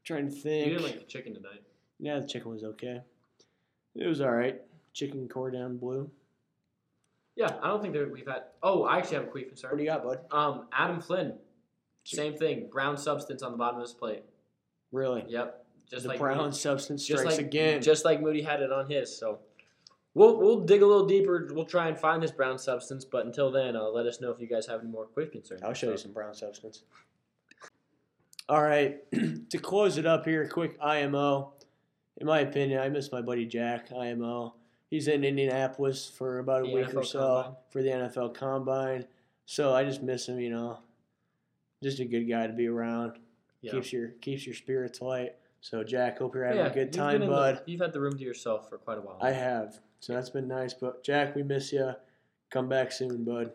trying 0.05 0.29
to 0.29 0.35
You 0.35 0.41
think. 0.41 0.69
didn't 0.69 0.83
like 0.85 1.01
the 1.01 1.07
chicken 1.07 1.35
tonight. 1.35 1.63
yeah, 1.99 2.21
the 2.21 2.27
chicken 2.27 2.53
was 2.53 2.63
okay. 2.63 3.01
It 3.97 4.07
was 4.07 4.21
all 4.21 4.31
right. 4.31 4.63
Chicken 4.93 5.29
cordon 5.29 5.77
bleu. 5.77 6.09
Yeah, 7.37 7.57
I 7.63 7.69
don't 7.69 7.83
think 7.83 7.95
that 7.95 8.11
we've 8.11 8.27
had. 8.27 8.45
Oh, 8.63 8.85
I 8.85 8.99
actually 8.99 9.17
have 9.17 9.25
a 9.25 9.31
queef 9.31 9.49
concern. 9.49 9.71
What 9.71 9.79
do 9.79 9.85
you 9.85 9.91
got, 9.91 10.05
bud? 10.05 10.21
Um, 10.31 10.67
Adam 10.73 11.01
Flynn, 11.01 11.35
same 12.05 12.37
thing. 12.37 12.69
Brown 12.71 12.97
substance 12.97 13.43
on 13.43 13.53
the 13.53 13.59
bottom 13.59 13.81
of 13.81 13.87
his 13.87 13.95
plate. 13.95 14.23
Really? 14.93 15.25
Yep, 15.27 15.65
just 15.91 16.03
the 16.05 16.11
like 16.11 16.19
brown 16.21 16.39
Moody, 16.39 16.57
substance 16.57 17.05
just 17.05 17.23
strikes 17.23 17.39
like 17.39 17.47
again. 17.47 17.83
just 17.83 18.05
like 18.05 18.23
Moody 18.23 18.43
had 18.43 18.61
it 18.61 18.71
on 18.71 18.89
his. 18.89 19.17
So 19.17 19.41
we'll 20.15 20.39
we'll 20.39 20.61
dig 20.61 20.83
a 20.83 20.87
little 20.87 21.07
deeper. 21.07 21.49
We'll 21.53 21.65
try 21.65 21.89
and 21.89 21.99
find 21.99 22.23
this 22.23 22.31
brown 22.31 22.59
substance. 22.59 23.05
But 23.05 23.27
until 23.27 23.51
then, 23.51 23.75
uh, 23.75 23.89
let 23.89 24.07
us 24.07 24.21
know 24.21 24.31
if 24.31 24.41
you 24.41 24.47
guys 24.47 24.67
have 24.67 24.81
any 24.81 24.91
more 24.91 25.09
queef 25.17 25.33
concerns. 25.33 25.63
I'll 25.63 25.75
show 25.75 25.91
you 25.91 25.97
some 25.97 26.13
brown 26.13 26.35
substance. 26.35 26.85
All 28.49 28.63
right, 28.63 28.99
to 29.51 29.59
close 29.59 29.99
it 29.99 30.07
up 30.07 30.25
here, 30.25 30.47
quick 30.49 30.77
IMO. 30.81 31.55
In 32.19 32.29
my 32.29 32.41
opinion, 32.41 32.81
I 32.81 32.89
miss 32.91 33.11
my 33.11 33.23
buddy 33.23 33.47
Jack 33.47 33.91
IMO. 33.91 34.55
He's 34.95 35.09
in 35.09 35.25
Indianapolis 35.25 36.09
for 36.09 36.39
about 36.39 36.63
a 36.63 36.67
The 36.69 36.73
week 36.73 36.95
or 36.95 37.03
so 37.03 37.19
Combine. 37.43 37.57
for 37.71 37.83
the 37.83 37.89
NFL 37.89 38.33
Combine. 38.35 39.05
So 39.45 39.75
I 39.75 39.83
just 39.83 40.05
miss 40.05 40.29
him. 40.29 40.39
You 40.39 40.51
know, 40.51 40.79
just 41.83 41.99
a 41.99 42.05
good 42.05 42.29
guy 42.29 42.47
to 42.47 42.53
be 42.53 42.69
around. 42.69 43.19
Yeah. 43.61 43.73
Keeps 43.73 43.93
your 43.93 44.11
keeps 44.21 44.47
your 44.47 44.55
spirits 44.55 45.01
light. 45.01 45.35
So 45.61 45.83
Jack, 45.83 46.21
hope 46.21 46.37
you're 46.37 46.45
having 46.45 46.61
yeah, 46.61 46.71
a 46.71 46.73
good 46.75 46.93
time, 46.93 47.17
in 47.17 47.21
the- 47.23 47.27
bud. 47.27 47.63
you've 47.67 47.81
had 47.81 47.93
the 47.93 47.99
room 48.01 48.17
to 48.17 48.23
yourself 48.23 48.69
for 48.71 48.79
quite 48.79 48.99
a 48.99 49.01
while. 49.01 49.19
I 49.21 49.33
have. 49.33 49.81
So 49.99 50.13
that's 50.13 50.31
been 50.31 50.47
nice. 50.47 50.75
But 50.75 51.03
Jack, 51.03 51.35
we 51.35 51.43
miss 51.43 51.73
you. 51.73 51.91
Come 52.51 52.69
back 52.69 52.93
soon, 52.93 53.25
bud. 53.25 53.51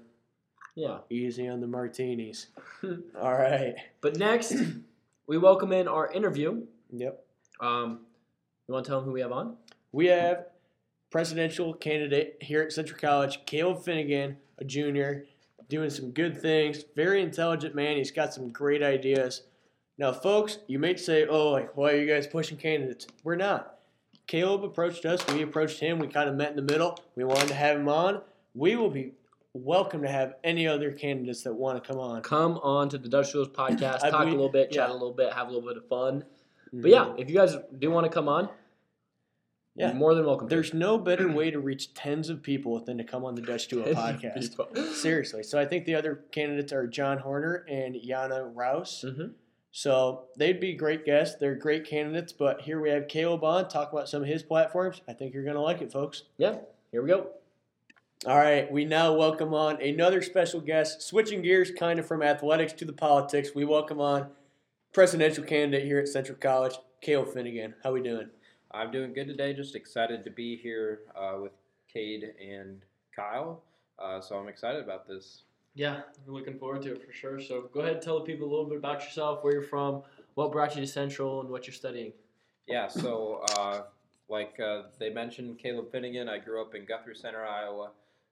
yeah. 0.76 0.98
Easy 1.10 1.48
on 1.48 1.62
the 1.62 1.68
martinis. 1.68 2.48
All 3.18 3.32
right. 3.34 3.76
But 4.02 4.18
next, 4.18 4.56
we 5.26 5.38
welcome 5.38 5.72
in 5.72 5.88
our 5.88 6.12
interview. 6.12 6.64
Yep. 6.92 7.24
Um, 7.62 8.02
you 8.68 8.74
want 8.74 8.84
to 8.86 8.90
tell 8.90 9.00
them 9.00 9.06
who 9.08 9.14
we 9.14 9.22
have 9.22 9.32
on? 9.32 9.56
We 9.94 10.08
have 10.08 10.48
presidential 11.10 11.74
candidate 11.74 12.38
here 12.42 12.62
at 12.62 12.72
Central 12.72 13.00
College, 13.00 13.40
Caleb 13.46 13.84
Finnegan, 13.84 14.38
a 14.58 14.64
junior, 14.64 15.26
doing 15.68 15.90
some 15.90 16.12
good 16.12 16.40
things. 16.40 16.84
Very 16.96 17.22
intelligent 17.22 17.76
man. 17.76 17.98
He's 17.98 18.12
got 18.12 18.34
some 18.34 18.50
great 18.50 18.84
ideas. 18.84 19.44
Now, 19.98 20.14
folks, 20.14 20.60
you 20.68 20.80
may 20.80 20.96
say, 20.96 21.28
"Oh, 21.28 21.52
like, 21.52 21.76
why 21.76 21.94
are 21.94 21.98
you 21.98 22.08
guys 22.08 22.28
pushing 22.28 22.58
candidates?" 22.58 23.08
We're 23.24 23.36
not. 23.36 23.80
Caleb 24.28 24.64
approached 24.64 25.06
us. 25.06 25.26
We 25.34 25.42
approached 25.42 25.80
him. 25.80 26.00
We 26.00 26.08
kind 26.08 26.30
of 26.30 26.36
met 26.36 26.52
in 26.52 26.56
the 26.56 26.62
middle. 26.62 26.98
We 27.16 27.24
wanted 27.24 27.48
to 27.50 27.56
have 27.56 27.78
him 27.78 27.90
on. 27.90 28.22
We 28.54 28.76
will 28.76 28.90
be 28.90 29.14
welcome 29.54 30.04
to 30.04 30.08
have 30.08 30.36
any 30.44 30.68
other 30.68 30.92
candidates 30.92 31.44
that 31.44 31.54
want 31.54 31.84
to 31.84 31.88
come 31.88 32.00
on. 32.00 32.22
Come 32.22 32.60
on 32.60 32.90
to 32.90 32.98
the 32.98 33.10
Dutch 33.10 33.30
Schools 33.30 33.48
podcast, 33.54 34.02
talk 34.02 34.28
a 34.28 34.30
little 34.30 34.50
bit, 34.50 34.72
chat 34.72 34.90
a 34.90 34.94
little 34.94 35.14
bit, 35.14 35.34
have 35.34 35.48
a 35.48 35.52
little 35.52 35.68
bit 35.68 35.78
of 35.78 35.88
fun. 35.88 36.24
But 36.72 36.80
mm-hmm. 36.80 36.88
yeah, 36.88 37.14
if 37.18 37.30
you 37.30 37.36
guys 37.36 37.56
do 37.80 37.90
want 37.90 38.06
to 38.06 38.12
come 38.12 38.30
on, 38.30 38.50
Yeah. 39.80 39.88
you're 39.88 39.96
more 39.96 40.14
than 40.14 40.26
welcome. 40.26 40.48
There's 40.50 40.74
no 40.74 40.98
better 40.98 41.32
way 41.32 41.52
to 41.52 41.60
reach 41.60 41.94
tens 41.94 42.30
of 42.30 42.44
people 42.44 42.84
than 42.84 42.98
to 42.98 43.04
come 43.04 43.24
on 43.24 43.36
the 43.36 43.42
Dutch 43.42 43.68
Duo 43.70 43.86
podcast. 43.94 44.94
Seriously. 44.96 45.42
So 45.44 45.58
I 45.60 45.66
think 45.66 45.86
the 45.86 45.96
other 45.96 46.16
candidates 46.32 46.74
are 46.74 46.86
John 46.86 47.20
Horner 47.20 47.66
and 47.70 47.96
Yana 47.96 48.52
Rouse. 48.54 49.06
Mhm. 49.08 49.32
So 49.72 50.26
they'd 50.36 50.60
be 50.60 50.74
great 50.74 51.06
guests. 51.06 51.38
They're 51.40 51.56
great 51.56 51.86
candidates. 51.86 52.34
But 52.34 52.62
here 52.62 52.82
we 52.82 52.90
have 52.90 53.08
Caleb 53.08 53.44
on 53.44 53.70
talk 53.70 53.94
about 53.94 54.10
some 54.10 54.22
of 54.24 54.28
his 54.28 54.44
platforms. 54.44 55.02
I 55.08 55.14
think 55.14 55.34
you're 55.34 55.44
going 55.44 55.56
to 55.56 55.62
like 55.62 55.82
it, 55.82 55.92
folks. 55.92 56.24
Yeah, 56.38 56.58
here 56.92 57.02
we 57.02 57.08
go. 57.10 57.28
All 58.26 58.36
right. 58.38 58.70
We 58.70 58.84
now 58.84 59.14
welcome 59.14 59.54
on 59.54 59.82
another 59.82 60.22
special 60.22 60.60
guest, 60.60 61.02
switching 61.04 61.42
gears 61.42 61.72
kind 61.72 62.00
of 62.00 62.06
from 62.08 62.22
athletics 62.22 62.74
to 62.74 62.86
the 62.86 62.92
politics. 62.92 63.52
We 63.56 63.64
welcome 63.64 64.02
on 64.02 64.28
presidential 64.92 65.44
candidate 65.46 65.86
here 65.86 66.00
at 66.00 66.08
Central 66.10 66.38
College, 66.38 66.74
Caleb 67.02 67.30
Finnegan. 67.34 67.76
How 67.84 67.92
are 67.92 67.94
we 67.94 68.02
doing? 68.02 68.30
I'm 68.72 68.92
doing 68.92 69.14
good 69.14 69.28
today. 69.28 69.54
Just 69.54 69.76
excited 69.76 70.24
to 70.24 70.32
be 70.32 70.56
here 70.56 71.02
uh, 71.16 71.38
with 71.42 71.54
Cade 71.92 72.34
and 72.40 72.82
Kyle. 73.16 73.64
Uh, 73.98 74.22
so 74.22 74.38
I'm 74.38 74.48
excited 74.48 74.84
about 74.84 75.08
this. 75.08 75.44
Yeah, 75.76 76.02
we're 76.26 76.34
looking 76.34 76.58
forward 76.58 76.82
to 76.84 76.94
it 76.94 77.06
for 77.06 77.12
sure. 77.12 77.40
So 77.40 77.70
go 77.74 77.82
ahead 77.82 77.94
and 77.94 78.02
tell 78.02 78.20
the 78.20 78.26
people 78.26 78.48
a 78.48 78.52
little 78.52 78.66
bit 78.66 78.78
about 78.78 79.04
yourself, 79.04 79.44
where 79.44 79.54
you're 79.54 79.62
from, 79.62 80.04
what 80.36 80.52
brought 80.52 80.76
you 80.76 80.82
to 80.82 80.88
Central, 80.88 81.42
and 81.42 81.50
what 81.50 81.68
you're 81.68 81.74
studying. 81.74 82.14
Yeah. 82.68 82.88
So 82.88 83.44
uh, 83.58 83.82
like 84.30 84.60
uh, 84.60 84.84
they 85.00 85.10
mentioned, 85.10 85.58
Caleb 85.58 85.92
Finnegan. 85.92 86.30
I 86.30 86.38
grew 86.38 86.62
up 86.62 86.76
in 86.76 86.86
Guthrie 86.86 87.16
Center, 87.16 87.46
Iowa. 87.46 87.90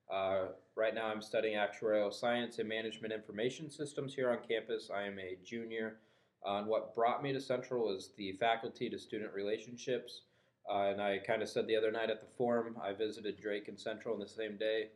Uh, 0.10 0.46
right 0.76 0.94
now, 0.94 1.08
I'm 1.08 1.22
studying 1.22 1.58
actuarial 1.58 2.14
science 2.14 2.60
and 2.60 2.70
management 2.70 3.14
information 3.14 3.70
systems 3.70 4.14
here 4.14 4.30
on 4.30 4.38
campus. 4.48 4.90
I 4.94 5.04
am 5.04 5.20
a 5.20 5.38
junior. 5.44 5.98
Uh, 6.46 6.60
and 6.60 6.68
what 6.68 6.96
brought 6.96 7.24
me 7.24 7.34
to 7.34 7.42
Central 7.42 7.94
is 7.94 8.12
the 8.16 8.34
faculty 8.34 8.90
to 8.90 9.00
student 9.00 9.34
relationships. 9.34 10.22
Uh, 10.70 10.90
and 10.92 11.02
I 11.02 11.20
kind 11.20 11.42
of 11.42 11.50
said 11.50 11.68
the 11.68 11.76
other 11.76 11.92
night 11.92 12.10
at 12.10 12.20
the 12.20 12.28
forum, 12.38 12.76
I 12.84 12.94
visited 12.94 13.40
Drake 13.40 13.68
and 13.68 13.80
Central 13.80 14.14
on 14.14 14.20
the 14.20 14.28
same 14.28 14.58
day. 14.58 14.90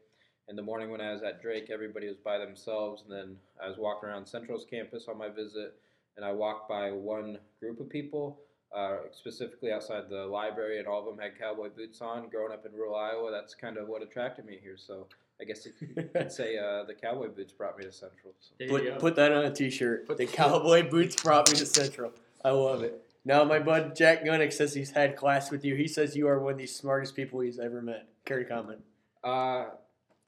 In 0.50 0.56
the 0.56 0.62
morning 0.62 0.90
when 0.90 1.00
I 1.00 1.14
was 1.14 1.24
at 1.24 1.42
Drake, 1.42 1.70
everybody 1.72 2.08
was 2.08 2.18
by 2.18 2.38
themselves. 2.38 3.04
And 3.04 3.12
then 3.12 3.38
I 3.64 3.70
was 3.70 3.78
walking 3.78 4.10
around 4.10 4.26
Central's 4.28 4.66
campus 4.70 5.06
on 5.08 5.18
my 5.18 5.30
visit, 5.30 5.76
and 6.18 6.26
I 6.26 6.34
walked 6.34 6.68
by 6.68 6.92
one 6.92 7.38
group 7.60 7.80
of 7.80 7.90
people, 7.90 8.40
uh, 8.76 8.98
specifically 9.12 9.72
outside 9.72 10.10
the 10.10 10.26
library, 10.26 10.80
and 10.80 10.88
all 10.88 11.00
of 11.00 11.06
them 11.06 11.24
had 11.24 11.40
cowboy 11.40 11.70
boots 11.70 12.02
on. 12.02 12.28
Growing 12.28 12.52
up 12.52 12.66
in 12.66 12.74
rural 12.74 12.96
Iowa, 12.96 13.32
that's 13.32 13.56
kind 13.56 13.78
of 13.78 13.88
what 13.88 14.02
attracted 14.02 14.46
me 14.46 14.60
here. 14.62 14.76
So 14.78 15.08
I 15.40 15.46
guess 15.46 15.66
you 15.66 15.72
could 15.72 16.32
say 16.32 16.58
uh, 16.58 16.84
the 16.84 16.96
cowboy 16.96 17.30
boots 17.30 17.54
brought 17.54 17.78
me 17.78 17.86
to 17.86 17.92
Central. 17.94 18.34
So. 18.40 18.68
Put, 18.68 19.00
put 19.00 19.16
that 19.16 19.32
on 19.32 19.46
a 19.46 19.54
t-shirt. 19.54 20.18
The 20.18 20.26
cowboy 20.26 20.90
boots 20.90 21.16
brought 21.16 21.50
me 21.50 21.58
to 21.58 21.66
Central. 21.66 22.12
I 22.44 22.50
love 22.50 22.84
it. 22.84 23.06
Now 23.24 23.44
my 23.44 23.60
bud 23.60 23.96
Jack 23.96 24.24
Gunnick 24.24 24.52
says 24.52 24.74
he's 24.74 24.92
had 24.92 25.16
class 25.16 25.52
with 25.52 25.64
you. 25.64 25.76
He 25.76 25.88
says 25.88 26.16
you 26.16 26.28
are 26.28 26.40
one 26.40 26.54
of 26.54 26.60
the 26.60 26.68
smartest 26.68 27.16
people 27.16 27.40
he's 27.40 27.60
ever 27.60 27.82
met. 27.82 28.08
Care 28.26 28.40
to 28.40 28.46
comment? 28.46 28.80
Uh, 29.24 29.66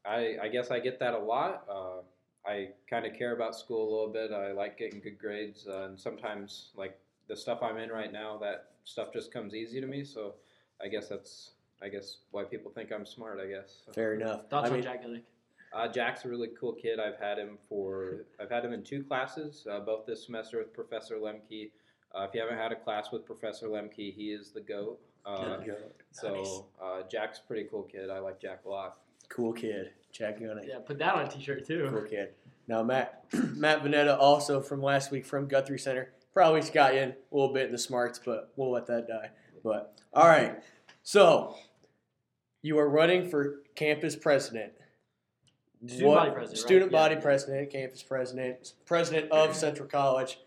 I, 0.05 0.37
I 0.41 0.47
guess 0.51 0.69
I 0.69 0.79
get 0.79 0.99
that 0.99 1.13
a 1.13 1.19
lot. 1.19 1.65
Uh, 1.69 2.01
I 2.45 2.69
kind 2.89 3.05
of 3.05 3.13
care 3.17 3.35
about 3.35 3.55
school 3.55 3.81
a 3.81 3.89
little 3.89 4.13
bit. 4.13 4.31
I 4.31 4.51
like 4.51 4.77
getting 4.77 4.99
good 4.99 5.17
grades, 5.17 5.67
uh, 5.67 5.85
and 5.85 5.99
sometimes 5.99 6.69
like 6.75 6.99
the 7.27 7.35
stuff 7.35 7.59
I'm 7.63 7.77
in 7.77 7.89
right 7.89 8.11
now, 8.11 8.37
that 8.39 8.71
stuff 8.83 9.13
just 9.13 9.33
comes 9.33 9.55
easy 9.55 9.79
to 9.79 9.87
me. 9.87 10.03
So 10.03 10.35
I 10.83 10.87
guess 10.87 11.07
that's 11.09 11.51
I 11.81 11.89
guess 11.89 12.17
why 12.31 12.43
people 12.43 12.71
think 12.71 12.91
I'm 12.91 13.05
smart. 13.05 13.39
I 13.39 13.47
guess. 13.47 13.83
Fair 13.93 14.15
enough. 14.15 14.49
Thoughts 14.49 14.69
I 14.69 14.73
mean, 14.73 14.85
on 14.87 14.93
Jack 14.93 15.05
Gunnick? 15.05 15.23
Uh, 15.73 15.87
Jack's 15.87 16.25
a 16.25 16.29
really 16.29 16.49
cool 16.59 16.73
kid. 16.73 16.99
I've 16.99 17.19
had 17.19 17.39
him 17.39 17.57
for 17.67 18.25
I've 18.39 18.51
had 18.51 18.63
him 18.63 18.73
in 18.73 18.83
two 18.83 19.03
classes, 19.03 19.65
uh, 19.71 19.79
both 19.79 20.05
this 20.05 20.25
semester 20.25 20.59
with 20.59 20.73
Professor 20.73 21.15
Lemke. 21.15 21.71
Uh, 22.15 22.23
if 22.27 22.33
you 22.35 22.41
haven't 22.41 22.57
had 22.57 22.71
a 22.71 22.75
class 22.75 23.11
with 23.11 23.25
Professor 23.25 23.67
Lemke, 23.67 24.13
he 24.13 24.31
is 24.31 24.51
the 24.51 24.61
goat. 24.61 24.99
Uh, 25.25 25.57
Nice. 25.65 25.69
so 26.11 26.67
uh, 26.81 27.01
Jack's 27.09 27.39
a 27.39 27.47
pretty 27.47 27.67
cool 27.71 27.83
kid. 27.83 28.09
I 28.09 28.19
like 28.19 28.39
Jack 28.41 28.61
a 28.65 28.69
lot. 28.69 28.97
cool 29.29 29.53
kid, 29.53 29.91
Jack 30.11 30.39
Gunnick. 30.39 30.67
Yeah, 30.67 30.79
put 30.85 30.99
that 30.99 31.15
on 31.15 31.25
a 31.25 31.29
t-shirt 31.29 31.65
too. 31.65 31.87
Cool 31.89 32.01
kid. 32.03 32.29
Now 32.67 32.83
Matt 32.83 33.23
Matt 33.55 33.83
Vanetta 33.83 34.17
also 34.19 34.61
from 34.61 34.81
last 34.81 35.11
week 35.11 35.25
from 35.25 35.47
Guthrie 35.47 35.79
Center. 35.79 36.11
Probably 36.33 36.61
got 36.71 36.93
you 36.93 36.99
in 37.01 37.09
a 37.09 37.15
little 37.31 37.53
bit 37.53 37.67
in 37.67 37.71
the 37.71 37.77
smarts, 37.77 38.19
but 38.23 38.51
we'll 38.57 38.71
let 38.71 38.85
that 38.87 39.07
die. 39.07 39.29
But 39.63 39.97
all 40.13 40.27
right. 40.27 40.61
So 41.03 41.55
you 42.61 42.77
are 42.79 42.89
running 42.89 43.29
for 43.29 43.61
campus 43.75 44.15
president. 44.15 44.73
Student 45.85 46.15
body 46.15 46.31
president, 46.31 46.49
right? 46.49 46.57
Student 46.57 46.91
Yeah. 46.91 46.97
body 46.97 47.15
president, 47.17 47.69
campus 47.71 48.03
president, 48.03 48.73
president 48.85 49.31
of 49.31 49.55
Central 49.55 49.87
College. 49.87 50.39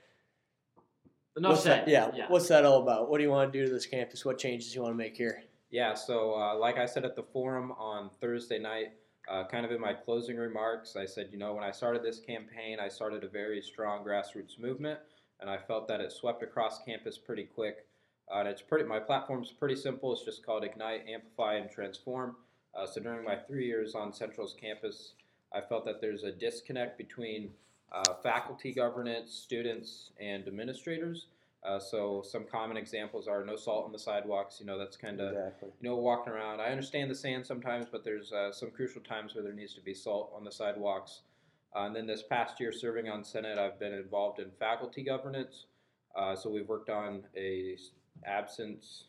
Enough 1.36 1.50
What's 1.50 1.62
said. 1.64 1.86
that? 1.86 1.88
Yeah, 1.88 2.10
yeah. 2.14 2.26
What's 2.28 2.48
that 2.48 2.64
all 2.64 2.82
about? 2.82 3.10
What 3.10 3.18
do 3.18 3.24
you 3.24 3.30
want 3.30 3.52
to 3.52 3.58
do 3.58 3.66
to 3.66 3.72
this 3.72 3.84
campus? 3.86 4.24
What 4.24 4.38
changes 4.38 4.74
you 4.74 4.82
want 4.82 4.94
to 4.94 4.96
make 4.96 5.16
here? 5.16 5.42
Yeah, 5.70 5.94
so 5.94 6.34
uh, 6.34 6.56
like 6.56 6.78
I 6.78 6.86
said 6.86 7.04
at 7.04 7.14
the 7.14 7.22
forum 7.22 7.72
on 7.72 8.08
Thursday 8.20 8.58
night, 8.58 8.92
uh, 9.28 9.44
kind 9.46 9.66
of 9.66 9.72
in 9.72 9.80
my 9.80 9.92
closing 9.92 10.36
remarks, 10.36 10.96
I 10.96 11.04
said, 11.04 11.28
you 11.32 11.38
know, 11.38 11.52
when 11.52 11.64
I 11.64 11.72
started 11.72 12.02
this 12.02 12.20
campaign, 12.20 12.78
I 12.80 12.88
started 12.88 13.24
a 13.24 13.28
very 13.28 13.60
strong 13.60 14.04
grassroots 14.04 14.58
movement, 14.58 15.00
and 15.40 15.50
I 15.50 15.58
felt 15.58 15.88
that 15.88 16.00
it 16.00 16.12
swept 16.12 16.42
across 16.42 16.82
campus 16.84 17.18
pretty 17.18 17.44
quick. 17.44 17.86
Uh, 18.32 18.38
and 18.40 18.48
it's 18.48 18.62
pretty. 18.62 18.84
My 18.84 18.98
platform's 18.98 19.52
pretty 19.52 19.76
simple. 19.76 20.12
It's 20.12 20.24
just 20.24 20.44
called 20.44 20.64
Ignite, 20.64 21.06
Amplify, 21.08 21.56
and 21.56 21.70
Transform. 21.70 22.36
Uh, 22.74 22.86
so 22.86 23.00
during 23.00 23.24
my 23.24 23.36
three 23.36 23.66
years 23.66 23.94
on 23.94 24.12
Central's 24.12 24.54
campus, 24.58 25.12
I 25.52 25.60
felt 25.60 25.84
that 25.84 26.00
there's 26.00 26.24
a 26.24 26.32
disconnect 26.32 26.98
between 26.98 27.50
uh, 27.92 28.14
faculty 28.22 28.72
governance, 28.72 29.32
students, 29.32 30.10
and 30.20 30.46
administrators. 30.46 31.26
Uh, 31.64 31.78
so 31.80 32.22
some 32.24 32.44
common 32.44 32.76
examples 32.76 33.26
are 33.26 33.44
no 33.44 33.56
salt 33.56 33.86
on 33.86 33.92
the 33.92 33.98
sidewalks. 33.98 34.58
You 34.60 34.66
know, 34.66 34.78
that's 34.78 34.96
kind 34.96 35.20
of 35.20 35.30
Exactly. 35.32 35.68
you 35.80 35.88
know, 35.88 35.96
walking 35.96 36.32
around. 36.32 36.60
I 36.60 36.66
understand 36.66 37.10
the 37.10 37.14
sand 37.14 37.44
sometimes, 37.44 37.86
but 37.90 38.04
there's 38.04 38.32
uh, 38.32 38.52
some 38.52 38.70
crucial 38.70 39.02
times 39.02 39.34
where 39.34 39.42
there 39.42 39.52
needs 39.52 39.74
to 39.74 39.80
be 39.80 39.94
salt 39.94 40.32
on 40.36 40.44
the 40.44 40.52
sidewalks. 40.52 41.22
Uh, 41.74 41.80
and 41.86 41.96
then 41.96 42.06
this 42.06 42.22
past 42.22 42.60
year, 42.60 42.72
serving 42.72 43.08
on 43.08 43.24
Senate, 43.24 43.58
I've 43.58 43.78
been 43.80 43.92
involved 43.92 44.38
in 44.38 44.50
faculty 44.58 45.02
governance. 45.02 45.66
Uh, 46.14 46.36
so 46.36 46.48
we've 46.50 46.68
worked 46.68 46.88
on 46.88 47.24
a 47.36 47.76
absence, 48.24 49.04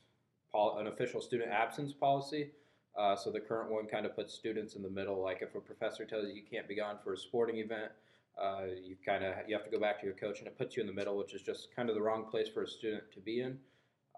pol- 0.51 0.77
an 0.79 0.87
official 0.87 1.21
student 1.21 1.51
absence 1.51 1.93
policy. 1.93 2.51
Uh, 2.97 3.15
so 3.15 3.31
the 3.31 3.39
current 3.39 3.69
one 3.71 3.85
kind 3.85 4.05
of 4.05 4.15
puts 4.15 4.33
students 4.33 4.75
in 4.75 4.81
the 4.81 4.89
middle. 4.89 5.21
Like 5.21 5.41
if 5.41 5.53
a 5.53 5.59
professor 5.59 6.05
tells 6.05 6.27
you 6.27 6.33
you 6.33 6.41
can't 6.49 6.67
be 6.67 6.75
gone 6.75 6.97
for 7.03 7.13
a 7.13 7.17
sporting 7.17 7.57
event, 7.57 7.91
uh, 8.41 8.65
you 8.83 8.95
kind 9.05 9.23
of 9.23 9.33
you 9.47 9.55
have 9.55 9.65
to 9.65 9.71
go 9.71 9.79
back 9.79 9.99
to 9.99 10.05
your 10.05 10.15
coach, 10.15 10.39
and 10.39 10.47
it 10.47 10.57
puts 10.57 10.75
you 10.75 10.81
in 10.81 10.87
the 10.87 10.93
middle, 10.93 11.17
which 11.17 11.33
is 11.33 11.41
just 11.41 11.69
kind 11.75 11.89
of 11.89 11.95
the 11.95 12.01
wrong 12.01 12.25
place 12.29 12.47
for 12.47 12.63
a 12.63 12.67
student 12.67 13.03
to 13.13 13.19
be 13.19 13.41
in. 13.41 13.57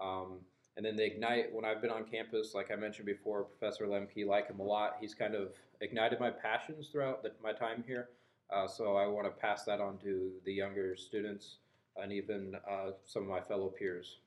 Um, 0.01 0.39
and 0.77 0.85
then 0.85 0.95
the 0.95 1.05
Ignite, 1.05 1.53
when 1.53 1.65
I've 1.65 1.81
been 1.81 1.91
on 1.91 2.05
campus, 2.05 2.53
like 2.53 2.71
I 2.71 2.75
mentioned 2.75 3.05
before, 3.05 3.43
Professor 3.43 3.85
Lemke, 3.85 4.23
I 4.23 4.27
like 4.27 4.47
him 4.47 4.59
a 4.59 4.63
lot. 4.63 4.95
He's 5.01 5.13
kind 5.13 5.35
of 5.35 5.49
ignited 5.81 6.19
my 6.19 6.29
passions 6.29 6.87
throughout 6.89 7.21
the, 7.21 7.31
my 7.43 7.51
time 7.51 7.83
here. 7.85 8.09
Uh, 8.49 8.67
so 8.67 8.95
I 8.95 9.05
want 9.05 9.25
to 9.25 9.31
pass 9.31 9.65
that 9.65 9.81
on 9.81 9.97
to 9.99 10.31
the 10.45 10.53
younger 10.53 10.95
students 10.95 11.57
and 11.97 12.11
even 12.11 12.55
uh, 12.69 12.91
some 13.05 13.23
of 13.23 13.29
my 13.29 13.41
fellow 13.41 13.67
peers. 13.67 14.19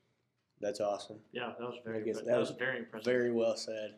That's 0.61 0.79
awesome. 0.79 1.17
Yeah, 1.31 1.53
that 1.59 1.65
was 1.65 1.79
very. 1.83 2.01
I 2.01 2.01
guess 2.01 2.17
that 2.17 2.27
that 2.27 2.37
was 2.37 2.49
was 2.49 2.57
very 2.57 2.79
impressive. 2.79 3.05
Very 3.05 3.31
well 3.31 3.57
said. 3.57 3.95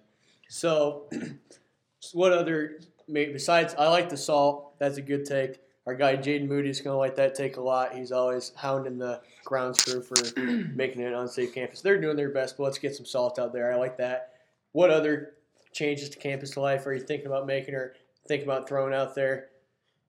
So, 0.49 1.08
so 1.99 2.17
what 2.17 2.31
other? 2.31 2.79
Besides, 3.12 3.75
I 3.77 3.88
like 3.89 4.10
the 4.10 4.17
salt. 4.17 4.79
That's 4.79 4.97
a 4.97 5.01
good 5.01 5.25
take. 5.25 5.60
Our 5.86 5.95
guy 5.95 6.17
Jaden 6.17 6.48
Moody's 6.48 6.82
going 6.82 6.95
to 6.95 7.00
let 7.00 7.15
that 7.17 7.36
take 7.36 7.58
a 7.58 7.62
lot. 7.62 7.95
He's 7.95 8.12
always 8.12 8.52
hounding 8.56 8.98
the 8.98 9.21
grounds 9.43 9.84
crew 9.84 10.02
for 10.02 10.15
making 10.76 11.02
it 11.02 11.08
an 11.08 11.13
unsafe 11.13 11.54
campus. 11.54 11.82
They're 11.82 12.02
doing 12.02 12.17
their 12.17 12.30
best, 12.30 12.58
but 12.58 12.63
let's 12.63 12.78
get 12.78 12.95
some 12.95 13.06
salt 13.06 13.38
out 13.38 13.54
there. 13.54 13.71
I 13.71 13.76
like 13.76 13.98
that. 13.98 14.34
What 14.71 14.89
other 14.89 15.34
changes 15.71 16.10
to 16.10 16.17
campus 16.17 16.58
life 16.58 16.86
are 16.88 16.93
you 16.93 17.02
thinking 17.02 17.28
about 17.28 17.45
making 17.45 17.76
or 17.76 17.93
thinking 18.28 18.48
about 18.48 18.67
throwing 18.67 18.93
out 18.93 19.13
there? 19.13 19.50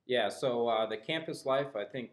Yeah, 0.07 0.29
so 0.29 0.69
uh, 0.69 0.87
the 0.87 0.97
campus 0.97 1.45
life, 1.45 1.77
I 1.77 1.85
think 1.85 2.11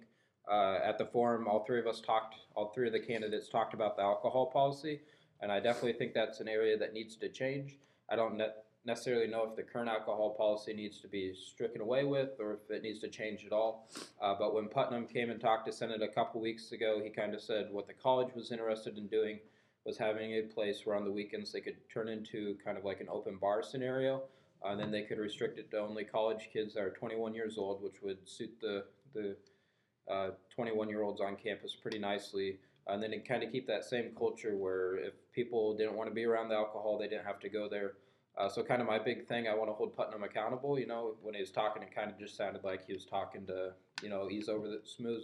uh, 0.52 0.80
at 0.84 0.98
the 0.98 1.06
forum, 1.06 1.48
all 1.48 1.64
three 1.64 1.80
of 1.80 1.88
us 1.88 2.02
talked, 2.02 2.36
all 2.56 2.72
three 2.74 2.88
of 2.88 2.94
the 2.94 3.00
candidates 3.00 3.48
talked 3.48 3.74
about 3.74 3.96
the 3.96 4.02
alcohol 4.02 4.48
policy, 4.48 5.02
and 5.42 5.52
I 5.52 5.60
definitely 5.60 5.94
think 5.94 6.14
that's 6.14 6.40
an 6.40 6.48
area 6.48 6.78
that 6.78 6.94
needs 6.94 7.16
to 7.18 7.30
change. 7.30 7.78
I 8.10 8.16
don't 8.16 8.38
necessarily 8.86 9.28
know 9.28 9.48
if 9.50 9.56
the 9.56 9.64
current 9.64 9.90
alcohol 9.90 10.36
policy 10.38 10.74
needs 10.74 11.00
to 11.00 11.08
be 11.08 11.34
stricken 11.34 11.82
away 11.82 12.04
with 12.04 12.32
or 12.40 12.54
if 12.54 12.70
it 12.70 12.84
needs 12.84 13.00
to 13.00 13.08
change 13.08 13.46
at 13.46 13.54
all. 13.54 13.88
Uh, 14.22 14.36
but 14.38 14.54
when 14.54 14.68
Putnam 14.68 15.08
came 15.08 15.30
and 15.30 15.40
talked 15.40 15.66
to 15.68 15.72
Senate 15.72 16.02
a 16.02 16.08
couple 16.08 16.42
weeks 16.42 16.72
ago, 16.72 17.02
he 17.04 17.10
kind 17.10 17.34
of 17.34 17.42
said 17.42 17.68
what 17.72 17.88
the 17.88 17.94
college 17.94 18.34
was 18.36 18.52
interested 18.52 18.98
in 18.98 19.08
doing 19.08 19.40
was 19.86 19.98
having 19.98 20.34
a 20.34 20.42
place 20.42 20.82
where 20.86 20.96
on 20.96 21.04
the 21.04 21.12
weekends 21.12 21.52
they 21.52 21.60
could 21.60 21.76
turn 21.94 22.08
into 22.08 22.58
kind 22.64 22.78
of 22.78 22.86
like 22.86 23.02
an 23.02 23.08
open 23.10 23.38
bar 23.38 23.62
scenario. 23.62 24.24
Uh, 24.64 24.70
and 24.70 24.80
then 24.80 24.92
they 24.92 25.02
could 25.02 25.18
restrict 25.18 25.60
it 25.60 25.70
to 25.72 25.78
only 25.78 26.06
college 26.06 26.50
kids 26.54 26.74
that 26.74 26.84
are 26.84 26.92
21 26.92 27.34
years 27.34 27.58
old, 27.58 27.84
which 27.84 28.02
would 28.02 28.18
suit 28.28 28.52
the 28.62 28.86
the 29.14 29.36
21 30.56 30.88
uh, 30.88 30.90
year 30.90 31.04
olds 31.04 31.22
on 31.22 31.36
campus 31.36 31.76
pretty 31.76 32.00
nicely. 32.00 32.60
And 32.88 33.02
then 33.02 33.14
kind 33.26 33.44
of 33.44 33.52
keep 33.52 33.68
that 33.68 33.86
same 33.86 34.12
culture 34.18 34.58
where 34.58 34.98
if 34.98 35.14
people 35.34 35.76
didn't 35.78 35.96
want 35.96 36.10
to 36.10 36.14
be 36.14 36.26
around 36.26 36.50
the 36.50 36.56
alcohol, 36.56 36.98
they 36.98 37.08
didn't 37.08 37.26
have 37.26 37.40
to 37.40 37.50
go 37.50 37.70
there. 37.70 37.94
Uh, 38.38 38.50
so 38.50 38.64
kind 38.64 38.82
of 38.82 38.88
my 38.88 38.98
big 38.98 39.28
thing, 39.28 39.48
I 39.48 39.54
want 39.54 39.70
to 39.70 39.74
hold 39.74 39.96
Putnam 39.96 40.24
accountable. 40.24 40.80
You 40.80 40.88
know, 40.88 41.16
when 41.22 41.36
he 41.36 41.40
was 41.40 41.52
talking, 41.52 41.84
it 41.84 41.94
kind 41.94 42.10
of 42.10 42.18
just 42.18 42.36
sounded 42.36 42.64
like 42.64 42.86
he 42.86 42.94
was 42.94 43.06
talking 43.06 43.46
to, 43.46 43.74
you 44.02 44.10
know, 44.10 44.28
he's 44.28 44.50
over 44.50 44.68
the 44.68 44.82
smooth, 44.84 45.24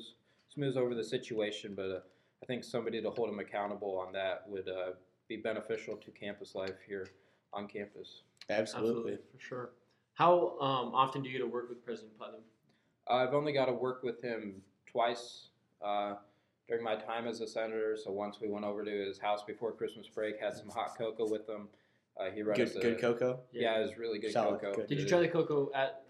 smooth 0.53 0.77
over 0.77 0.93
the 0.93 1.03
situation. 1.03 1.73
But 1.75 1.89
uh, 1.89 1.99
I 2.43 2.45
think 2.45 2.63
somebody 2.63 3.01
to 3.01 3.09
hold 3.09 3.29
him 3.29 3.39
accountable 3.39 3.97
on 3.97 4.13
that 4.13 4.43
would 4.47 4.69
uh, 4.69 4.91
be 5.27 5.37
beneficial 5.37 5.95
to 5.97 6.11
campus 6.11 6.53
life 6.53 6.77
here 6.87 7.07
on 7.51 7.67
campus. 7.67 8.21
Absolutely, 8.49 8.89
Absolutely 8.89 9.17
for 9.33 9.39
sure. 9.39 9.69
How 10.13 10.59
um, 10.59 10.93
often 10.93 11.23
do 11.23 11.29
you 11.29 11.37
get 11.37 11.43
to 11.43 11.49
work 11.49 11.69
with 11.69 11.83
President 11.83 12.17
Putnam? 12.19 12.41
I've 13.07 13.33
only 13.33 13.53
got 13.53 13.65
to 13.65 13.73
work 13.73 14.03
with 14.03 14.21
him 14.21 14.61
twice 14.85 15.47
uh, 15.81 16.15
during 16.67 16.83
my 16.83 16.95
time 16.95 17.27
as 17.27 17.41
a 17.41 17.47
senator. 17.47 17.97
So 18.01 18.11
once 18.11 18.39
we 18.39 18.49
went 18.49 18.65
over 18.65 18.83
to 18.83 18.91
his 18.91 19.17
house 19.17 19.43
before 19.43 19.71
Christmas 19.71 20.07
break, 20.07 20.39
had 20.39 20.55
some 20.55 20.69
hot 20.69 20.97
cocoa 20.97 21.27
with 21.27 21.47
him. 21.49 21.67
Uh, 22.19 22.29
he 22.31 22.41
read 22.41 22.57
good, 22.57 22.75
a, 22.75 22.79
good 22.79 22.99
cocoa. 22.99 23.39
Yeah. 23.51 23.79
it 23.79 23.83
was 23.83 23.97
really 23.97 24.19
good 24.19 24.31
Solid, 24.31 24.59
cocoa. 24.59 24.75
good. 24.75 24.87
Did 24.87 24.99
you 24.99 25.07
try 25.07 25.19
the 25.19 25.27
cocoa 25.27 25.71
at 25.73 26.03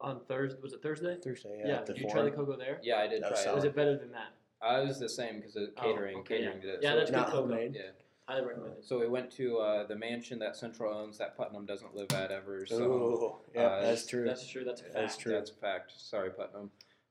on 0.00 0.20
Thursday? 0.26 0.58
Was 0.62 0.72
it 0.72 0.82
Thursday? 0.82 1.16
Thursday, 1.22 1.58
Yeah. 1.60 1.68
yeah. 1.68 1.74
at 1.76 1.86
the 1.86 1.92
Did 1.94 2.02
you 2.02 2.08
try 2.08 2.14
forum. 2.20 2.30
the 2.30 2.36
cocoa 2.36 2.56
there? 2.56 2.80
Yeah, 2.82 2.96
I 2.98 3.06
did 3.06 3.22
That 3.22 3.30
was 3.30 3.42
try 3.42 3.52
it. 3.52 3.54
Was 3.54 3.64
it 3.64 3.76
better 3.76 3.96
than 3.96 4.10
that? 4.12 4.32
Uh, 4.66 4.80
it 4.82 4.86
was 4.88 4.98
the 4.98 5.08
same 5.08 5.36
because 5.40 5.56
Oh, 5.56 5.68
catering, 5.80 6.16
okay, 6.18 6.38
catering 6.38 6.56
yeah. 6.56 6.62
did 6.62 6.74
it. 6.74 6.80
Yeah, 6.82 6.90
so, 6.92 6.96
that's 6.98 7.10
Not 7.12 7.26
good 7.26 7.32
cocoa. 7.32 7.42
homemade. 7.42 7.74
yeah. 7.76 7.82
Highly 8.26 8.46
recommend 8.46 8.72
it. 8.78 8.84
So 8.86 8.98
we 8.98 9.06
went 9.06 9.30
to 9.32 9.58
uh, 9.58 9.86
the 9.86 9.94
mansion 9.96 10.38
that 10.38 10.56
Central 10.56 10.92
owns 10.92 11.18
that 11.18 11.36
Putnam 11.36 11.66
doesn't 11.66 11.94
live 11.94 12.10
at 12.12 12.30
ever. 12.30 12.64
So 12.64 12.82
Ooh, 12.82 13.36
yeah, 13.54 13.66
uh, 13.66 13.82
that's 13.82 14.06
true. 14.06 14.24
That's 14.24 14.48
true. 14.48 14.64
That's 14.64 14.80
a 14.80 14.84
fact. 14.84 14.94
That's 14.94 15.16
true. 15.18 15.32
That's 15.32 15.50
a 15.50 15.54
fact. 15.54 15.92
Sorry, 15.98 16.30
Putnam. 16.30 16.70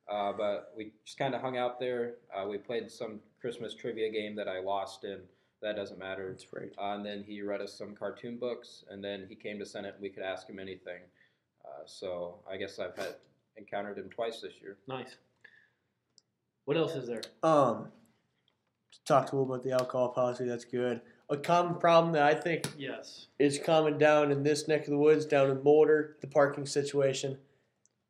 Uh, 0.10 0.34
but 0.34 0.74
we 0.76 0.92
just 1.06 1.20
kind 1.20 1.36
of 1.36 1.42
hung 1.42 1.56
out 1.56 1.80
there. 1.80 2.16
Uh, 2.36 2.48
we 2.48 2.58
played 2.58 2.90
some 2.92 3.20
Christmas 3.40 3.76
trivia 3.76 4.12
game 4.12 4.36
that 4.36 4.48
I 4.48 4.60
lost 4.60 5.04
in. 5.04 5.20
That 5.64 5.78
doesn't 5.78 5.98
matter. 5.98 6.28
That's 6.30 6.46
right. 6.52 6.72
Uh, 6.78 6.96
and 6.98 7.06
then 7.06 7.24
he 7.26 7.42
read 7.42 7.62
us 7.62 7.74
some 7.74 7.96
cartoon 7.96 8.38
books, 8.38 8.84
and 8.92 9.02
then 9.02 9.26
he 9.30 9.34
came 9.36 9.58
to 9.60 9.66
Senate, 9.66 9.94
and 9.94 10.02
we 10.02 10.10
could 10.10 10.22
ask 10.22 10.46
him 10.48 10.60
anything. 10.60 11.00
Uh, 11.64 11.84
so 11.86 12.36
I 12.52 12.58
guess 12.58 12.80
I've 12.80 12.96
had 12.98 13.16
encountered 13.56 13.98
him 13.98 14.10
twice 14.10 14.42
this 14.42 14.56
year. 14.62 14.76
Nice. 14.90 15.16
What 16.66 16.76
else 16.76 16.96
is 16.96 17.08
there? 17.08 17.22
Um, 17.44 17.88
talked 19.06 19.32
a 19.32 19.36
little 19.38 19.50
about 19.54 19.64
the 19.64 19.72
alcohol 19.72 20.10
policy. 20.10 20.44
That's 20.46 20.66
good. 20.66 21.00
A 21.30 21.38
common 21.38 21.76
problem 21.76 22.12
that 22.14 22.24
I 22.24 22.36
think 22.36 22.68
Yes. 22.78 23.28
is 23.40 23.58
common 23.58 23.98
down 23.98 24.34
in 24.34 24.44
this 24.44 24.68
neck 24.68 24.82
of 24.82 24.90
the 24.90 24.98
woods, 24.98 25.26
down 25.26 25.50
in 25.50 25.62
Boulder, 25.62 26.18
the 26.20 26.28
parking 26.28 26.66
situation. 26.66 27.38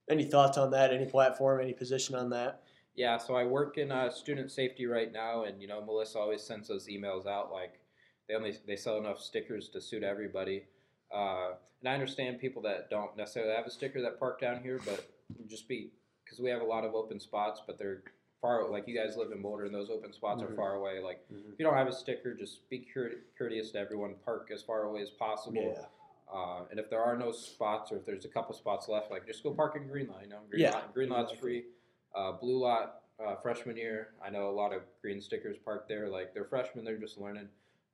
Any 0.10 0.24
thoughts 0.26 0.58
on 0.58 0.72
that? 0.72 0.92
Any 0.92 1.06
platform? 1.06 1.62
Any 1.62 1.74
position 1.74 2.16
on 2.16 2.32
that? 2.32 2.63
Yeah, 2.96 3.18
so 3.18 3.36
I 3.36 3.44
work 3.44 3.78
in 3.78 3.92
uh, 3.92 4.10
student 4.12 4.52
safety 4.52 4.86
right 4.86 5.12
now, 5.12 5.44
and 5.44 5.62
you 5.62 5.68
know 5.68 5.84
Melissa 5.84 6.20
always 6.20 6.42
sends 6.44 6.68
those 6.68 6.88
emails 6.88 7.26
out 7.26 7.52
like 7.52 7.80
they 8.28 8.36
only 8.36 8.56
they 8.68 8.76
sell 8.76 8.98
enough 8.98 9.20
stickers 9.20 9.70
to 9.70 9.82
suit 9.82 10.04
everybody. 10.04 10.66
Uh, 11.14 11.54
and 11.82 11.90
I 11.90 11.94
understand 11.94 12.40
people 12.40 12.62
that 12.64 12.90
don't 12.90 13.16
necessarily 13.18 13.54
have 13.56 13.66
a 13.66 13.72
sticker 13.72 14.02
that 14.02 14.20
park 14.20 14.40
down 14.40 14.62
here, 14.62 14.80
but 14.86 15.06
just 15.48 15.68
be 15.68 15.90
because 16.24 16.40
we 16.40 16.50
have 16.50 16.62
a 16.62 16.66
lot 16.66 16.86
of 16.86 16.94
open 16.94 17.20
spots, 17.20 17.62
but 17.66 17.78
they're 17.80 18.04
far. 18.42 18.70
Like 18.70 18.88
you 18.88 18.96
guys 18.96 19.18
live 19.18 19.32
in 19.32 19.42
Boulder, 19.42 19.66
and 19.66 19.74
those 19.74 19.90
open 19.90 20.14
spots 20.14 20.42
Mhm. 20.42 20.52
are 20.52 20.56
far 20.56 20.76
away. 20.76 21.00
Like 21.00 21.20
Mhm. 21.34 21.52
if 21.52 21.60
you 21.60 21.66
don't 21.66 21.74
have 21.76 21.88
a 21.88 21.92
sticker, 21.94 22.34
just 22.36 22.70
be 22.70 22.80
cour- 22.94 23.22
courteous 23.38 23.72
to 23.72 23.80
everyone. 23.80 24.16
Park 24.24 24.50
as 24.54 24.62
far 24.62 24.84
away 24.84 25.02
as 25.02 25.10
possible. 25.10 25.74
Yeah. 25.76 25.86
Uh, 26.32 26.66
and 26.72 26.80
if 26.80 26.90
there 26.90 27.02
are 27.02 27.18
no 27.18 27.32
spots, 27.32 27.92
or 27.92 27.98
if 27.98 28.06
there's 28.06 28.26
a 28.26 28.30
couple 28.30 28.54
spots 28.56 28.88
left, 28.88 29.10
like 29.12 29.26
just 29.26 29.44
go 29.44 29.52
park 29.54 29.76
in 29.76 29.88
green 29.88 30.08
lot. 30.08 30.22
You 30.24 30.30
know, 30.30 30.40
green 30.50 30.62
Yeah, 30.62 30.82
green 30.94 31.10
lot's 31.10 31.34
free. 31.34 31.66
Uh, 32.16 32.32
blue 32.34 32.60
lot, 32.60 33.02
uh, 33.26 33.36
freshman 33.42 33.78
year. 33.78 34.10
I 34.26 34.30
know 34.30 34.50
a 34.50 34.52
lot 34.52 34.74
of 34.74 34.82
green 35.02 35.22
stickers 35.22 35.58
parked 35.64 35.88
there. 35.90 36.10
Like 36.10 36.34
they're 36.34 36.46
freshmen, 36.46 36.86
they're 36.86 36.98
just 36.98 37.18
learning. 37.18 37.48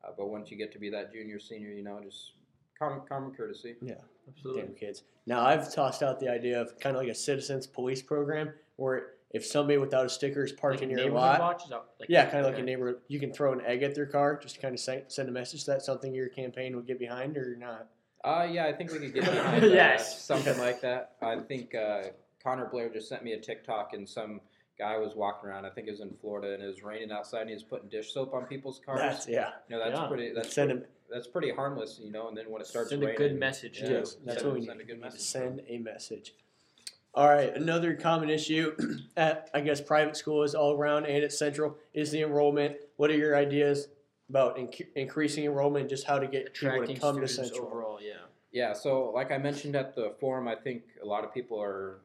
Uh, 0.03 0.11
but 0.17 0.29
once 0.29 0.49
you 0.51 0.57
get 0.57 0.71
to 0.73 0.79
be 0.79 0.89
that 0.89 1.11
junior, 1.11 1.39
senior, 1.39 1.69
you 1.69 1.83
know, 1.83 1.99
just 2.03 2.33
common, 2.77 3.01
common 3.07 3.31
courtesy. 3.31 3.75
Yeah, 3.81 3.95
absolutely. 4.27 4.61
Damn 4.63 4.73
kids. 4.75 5.03
Now 5.25 5.45
I've 5.45 5.73
tossed 5.73 6.01
out 6.03 6.19
the 6.19 6.29
idea 6.29 6.59
of 6.61 6.79
kind 6.79 6.95
of 6.95 7.01
like 7.01 7.11
a 7.11 7.15
citizens 7.15 7.67
police 7.67 8.01
program 8.01 8.53
where 8.77 9.07
if 9.31 9.45
somebody 9.45 9.77
without 9.77 10.05
a 10.05 10.09
sticker 10.09 10.43
is 10.43 10.51
parked 10.51 10.77
Like 10.77 10.83
in 10.83 10.89
your 10.89 10.97
neighborhood 10.99 11.21
lot, 11.21 11.39
watch? 11.39 11.63
Is 11.63 11.69
that 11.69 11.83
like, 11.99 12.09
yeah, 12.09 12.25
kind 12.25 12.45
of 12.45 12.51
like 12.51 12.59
a 12.59 12.65
neighbor, 12.65 12.99
you 13.09 13.19
can 13.19 13.31
throw 13.31 13.53
an 13.53 13.61
egg 13.65 13.83
at 13.83 13.93
their 13.93 14.07
car 14.07 14.39
just 14.41 14.55
to 14.55 14.61
kind 14.61 14.73
of 14.73 14.79
send, 14.79 15.03
send 15.07 15.29
a 15.29 15.31
message. 15.31 15.59
Is 15.59 15.65
that 15.67 15.81
something 15.83 16.15
your 16.15 16.29
campaign 16.29 16.75
would 16.75 16.87
get 16.87 16.97
behind 16.97 17.37
or 17.37 17.55
not? 17.55 17.87
Uh, 18.23 18.47
yeah, 18.49 18.65
I 18.65 18.73
think 18.73 18.91
we 18.91 18.99
could 18.99 19.13
get 19.13 19.25
behind 19.31 19.63
uh, 19.65 19.67
Yes. 19.67 20.23
something 20.23 20.57
like 20.57 20.81
that. 20.81 21.11
I 21.21 21.37
think 21.39 21.75
uh, 21.75 22.03
Connor 22.43 22.65
Blair 22.65 22.89
just 22.89 23.09
sent 23.09 23.23
me 23.23 23.33
a 23.33 23.39
TikTok 23.39 23.93
and 23.93 24.07
some 24.07 24.41
guy 24.77 24.97
was 24.97 25.13
walking 25.15 25.49
around. 25.49 25.65
I 25.65 25.69
think 25.69 25.87
it 25.87 25.91
was 25.91 25.99
in 25.99 26.13
Florida 26.21 26.53
and 26.53 26.63
it 26.63 26.67
was 26.67 26.83
raining 26.83 27.11
outside 27.11 27.41
and 27.41 27.49
he 27.49 27.53
was 27.53 27.63
putting 27.63 27.89
dish 27.89 28.13
soap 28.13 28.33
on 28.33 28.45
people's 28.45 28.79
cars. 28.85 28.99
That's 28.99 29.27
yeah. 29.27 29.49
you 29.69 29.75
know, 29.77 29.83
that's 29.83 29.99
Yeah. 29.99 30.07
pretty. 30.07 30.31
That's 30.33 30.53
Send 30.53 30.69
pretty, 30.69 30.81
them. 30.85 30.89
that's 31.11 31.27
pretty 31.27 31.51
harmless, 31.51 31.99
you 32.01 32.11
know. 32.11 32.29
And 32.29 32.37
then 32.37 32.49
when 32.49 32.61
it 32.61 32.67
starts 32.67 32.91
Send 32.91 33.03
a 33.03 33.13
good 33.13 33.37
message, 33.37 33.81
yeah. 33.81 33.89
Yes, 33.89 34.17
that's 34.25 34.39
send, 34.41 34.51
what 34.53 34.59
we 34.61 34.65
need. 34.65 34.71
a 34.71 34.83
good 34.85 34.95
to 34.95 35.01
message. 35.01 35.21
send 35.21 35.61
a 35.67 35.77
message. 35.79 36.33
All 37.13 37.27
right, 37.27 37.53
another 37.55 37.95
common 37.95 38.29
issue 38.29 38.73
at 39.17 39.49
I 39.53 39.61
guess 39.61 39.81
private 39.81 40.15
schools 40.15 40.55
all 40.55 40.73
around 40.73 41.05
and 41.07 41.23
at 41.23 41.33
Central 41.33 41.75
is 41.93 42.11
the 42.11 42.21
enrollment. 42.21 42.77
What 42.97 43.09
are 43.09 43.17
your 43.17 43.35
ideas 43.35 43.87
about 44.29 44.57
inc- 44.57 44.87
increasing 44.95 45.43
enrollment 45.43 45.81
and 45.83 45.89
just 45.89 46.05
how 46.05 46.19
to 46.19 46.27
get 46.27 46.53
people 46.53 46.85
to 46.85 46.93
come 46.93 47.19
to 47.19 47.27
students 47.27 47.35
Central? 47.51 47.65
overall. 47.67 47.99
Yeah. 48.01 48.13
Yeah, 48.51 48.73
so 48.73 49.11
like 49.11 49.31
I 49.31 49.37
mentioned 49.37 49.75
at 49.75 49.93
the 49.95 50.13
forum, 50.19 50.47
I 50.47 50.55
think 50.55 50.83
a 51.03 51.05
lot 51.05 51.23
of 51.23 51.33
people 51.33 51.61
are 51.61 51.99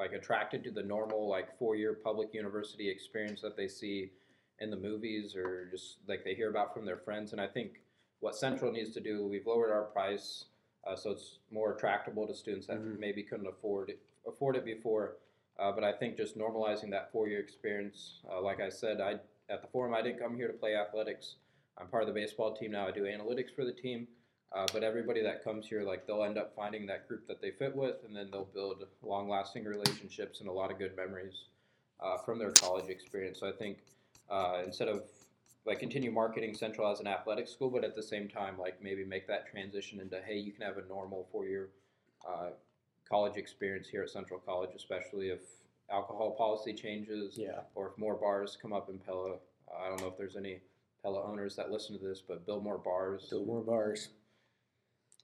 like 0.00 0.12
attracted 0.14 0.64
to 0.64 0.70
the 0.70 0.82
normal 0.82 1.28
like 1.28 1.56
four-year 1.58 1.92
public 2.02 2.32
university 2.32 2.88
experience 2.88 3.42
that 3.42 3.54
they 3.54 3.68
see 3.68 4.10
in 4.58 4.70
the 4.70 4.76
movies 4.76 5.36
or 5.36 5.66
just 5.70 5.98
like 6.08 6.24
they 6.24 6.34
hear 6.34 6.48
about 6.48 6.72
from 6.72 6.86
their 6.86 6.96
friends. 6.96 7.32
And 7.32 7.40
I 7.40 7.46
think 7.46 7.82
what 8.20 8.34
Central 8.34 8.72
needs 8.72 8.92
to 8.94 9.00
do, 9.00 9.26
we've 9.26 9.46
lowered 9.46 9.70
our 9.70 9.84
price 9.84 10.46
uh, 10.86 10.96
so 10.96 11.10
it's 11.10 11.40
more 11.50 11.74
attractable 11.74 12.26
to 12.26 12.34
students 12.34 12.66
that 12.66 12.78
Mhm. 12.78 12.98
maybe 12.98 13.22
couldn't 13.22 13.46
afford 13.46 13.90
it, 13.90 14.00
afford 14.26 14.56
it 14.56 14.64
before. 14.64 15.18
Uh, 15.58 15.70
but 15.70 15.84
I 15.84 15.92
think 15.92 16.16
just 16.16 16.38
normalizing 16.38 16.88
that 16.92 17.12
four-year 17.12 17.38
experience, 17.38 18.22
uh, 18.30 18.40
like 18.40 18.60
I 18.60 18.70
said, 18.70 18.98
I 18.98 19.20
at 19.50 19.60
the 19.60 19.68
forum 19.68 19.92
I 19.92 20.00
didn't 20.00 20.18
come 20.20 20.34
here 20.34 20.46
to 20.46 20.54
play 20.54 20.74
athletics. 20.76 21.36
I'm 21.76 21.88
part 21.88 22.02
of 22.02 22.06
the 22.06 22.14
baseball 22.14 22.56
team 22.56 22.70
now. 22.70 22.86
I 22.86 22.92
do 22.92 23.02
analytics 23.02 23.50
for 23.54 23.66
the 23.66 23.72
team. 23.72 24.08
Uh, 24.52 24.66
but 24.72 24.82
everybody 24.82 25.22
that 25.22 25.44
comes 25.44 25.66
here, 25.66 25.82
like 25.82 26.06
they'll 26.06 26.24
end 26.24 26.36
up 26.36 26.54
finding 26.56 26.86
that 26.86 27.06
group 27.06 27.26
that 27.28 27.40
they 27.40 27.52
fit 27.52 27.74
with, 27.74 27.96
and 28.04 28.16
then 28.16 28.28
they'll 28.32 28.48
build 28.52 28.84
long-lasting 29.02 29.64
relationships 29.64 30.40
and 30.40 30.48
a 30.48 30.52
lot 30.52 30.72
of 30.72 30.78
good 30.78 30.96
memories 30.96 31.44
uh, 32.00 32.18
from 32.18 32.38
their 32.38 32.50
college 32.50 32.88
experience. 32.88 33.38
So 33.38 33.48
I 33.48 33.52
think 33.52 33.78
uh, 34.28 34.62
instead 34.64 34.88
of 34.88 35.04
like 35.66 35.78
continue 35.78 36.10
marketing 36.10 36.54
Central 36.54 36.90
as 36.90 37.00
an 37.00 37.06
athletic 37.06 37.46
school, 37.46 37.70
but 37.70 37.84
at 37.84 37.94
the 37.94 38.02
same 38.02 38.28
time, 38.28 38.58
like 38.58 38.82
maybe 38.82 39.04
make 39.04 39.28
that 39.28 39.46
transition 39.46 40.00
into 40.00 40.20
hey, 40.20 40.38
you 40.38 40.52
can 40.52 40.62
have 40.62 40.78
a 40.78 40.88
normal 40.88 41.28
four-year 41.30 41.68
uh, 42.28 42.50
college 43.08 43.36
experience 43.36 43.88
here 43.88 44.02
at 44.02 44.10
Central 44.10 44.40
College, 44.40 44.70
especially 44.74 45.28
if 45.28 45.40
alcohol 45.90 46.32
policy 46.32 46.72
changes 46.72 47.34
Yeah, 47.36 47.60
or 47.74 47.88
if 47.88 47.98
more 47.98 48.14
bars 48.14 48.56
come 48.60 48.72
up 48.72 48.88
in 48.88 48.98
Pella. 48.98 49.36
I 49.80 49.88
don't 49.88 50.00
know 50.00 50.08
if 50.08 50.16
there's 50.16 50.36
any 50.36 50.60
Pella 51.02 51.22
owners 51.22 51.56
that 51.56 51.70
listen 51.70 51.98
to 51.98 52.04
this, 52.04 52.20
but 52.26 52.46
build 52.46 52.64
more 52.64 52.78
bars. 52.78 53.26
build 53.30 53.46
more 53.46 53.62
bars. 53.62 54.08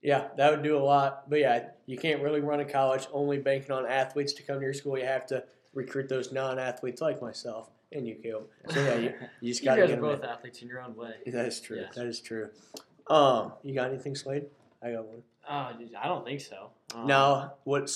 Yeah, 0.03 0.29
that 0.37 0.51
would 0.51 0.63
do 0.63 0.77
a 0.77 0.85
lot. 0.85 1.29
But 1.29 1.41
yeah, 1.41 1.69
you 1.87 1.99
can't 1.99 2.23
really 2.23 2.41
run 2.41 2.61
a 2.61 2.65
college 2.65 3.07
only 3.13 3.39
banking 3.39 3.73
on 3.73 3.87
athletes 3.87 4.33
to 4.35 4.43
come 4.43 4.57
to 4.57 4.63
your 4.63 4.75
school. 4.75 4.99
You 4.99 5.07
have 5.07 5.27
to 5.27 5.45
recruit 5.75 6.09
those 6.09 6.33
non-athletes 6.33 7.01
like 7.01 7.21
myself 7.21 7.71
and 7.93 8.07
you, 8.07 8.17
Caleb. 8.17 8.49
So 8.71 8.83
yeah, 8.83 8.95
you, 8.97 9.15
you 9.41 9.53
just 9.53 9.65
got 9.65 9.77
to 9.77 9.83
guys 9.83 9.91
get 9.91 9.99
are 9.99 10.03
both 10.03 10.25
athletes 10.25 10.63
in 10.63 10.69
your 10.69 10.81
own 10.81 10.97
way. 10.97 11.15
That 11.27 11.47
is 11.47 11.61
true. 11.61 11.79
Yes. 11.81 11.95
That 11.95 12.07
is 12.07 12.21
true. 12.21 12.51
Um, 13.09 13.53
you 13.63 13.75
got 13.75 13.91
anything, 13.91 14.15
Slade? 14.15 14.47
I 14.83 14.93
got 14.93 15.07
one. 15.07 15.23
Uh, 15.49 15.73
I 16.03 16.09
don't 16.09 16.25
think 16.25 16.41
so. 16.41 16.71
Um, 16.95 17.07
Now, 17.07 17.55
what 17.65 17.93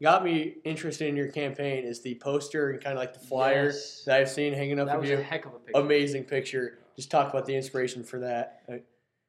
got 0.00 0.24
me 0.24 0.56
interested 0.64 1.08
in 1.08 1.16
your 1.16 1.28
campaign 1.28 1.84
is 1.84 2.00
the 2.00 2.14
poster 2.16 2.70
and 2.70 2.82
kind 2.82 2.96
of 2.96 3.00
like 3.00 3.12
the 3.12 3.20
flyer 3.20 3.66
yes. 3.66 4.04
that 4.06 4.20
I've 4.20 4.30
seen 4.30 4.52
hanging 4.52 4.78
up 4.78 4.86
that 4.86 5.00
was 5.00 5.10
you. 5.10 5.18
a 5.18 5.22
heck 5.22 5.44
of 5.44 5.54
a 5.54 5.58
picture. 5.58 5.80
Amazing 5.80 6.24
picture. 6.24 6.78
Just 6.94 7.10
talk 7.10 7.28
about 7.30 7.46
the 7.46 7.56
inspiration 7.56 8.04
for 8.04 8.20
that. 8.20 8.62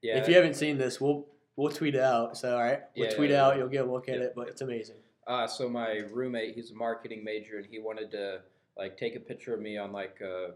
Yeah, 0.04 0.18
If 0.18 0.28
you 0.28 0.36
haven't 0.36 0.56
seen 0.56 0.78
this, 0.78 1.02
we'll 1.02 1.26
we'll 1.56 1.72
tweet 1.72 1.96
it 1.96 2.02
out. 2.02 2.38
So 2.38 2.56
all 2.56 2.64
right, 2.64 2.82
we'll 2.96 3.10
Yeah, 3.10 3.16
tweet 3.16 3.32
yeah, 3.32 3.46
out. 3.46 3.54
yeah. 3.54 3.60
You'll 3.60 3.70
get 3.70 3.86
a 3.86 3.92
look 3.92 4.10
at 4.10 4.18
it, 4.18 4.34
but 4.36 4.48
it's 4.50 4.62
amazing. 4.62 4.98
Uh, 5.28 5.48
so 5.48 5.70
my 5.70 6.00
roommate, 6.12 6.56
he's 6.56 6.72
a 6.72 6.76
marketing 6.76 7.24
major, 7.24 7.58
and 7.58 7.66
he 7.66 7.80
wanted 7.80 8.12
to 8.12 8.42
like 8.78 8.98
take 8.98 9.16
a 9.16 9.20
picture 9.20 9.54
of 9.54 9.62
me 9.62 9.78
on 9.78 9.92
like, 9.92 10.18
uh, 10.22 10.52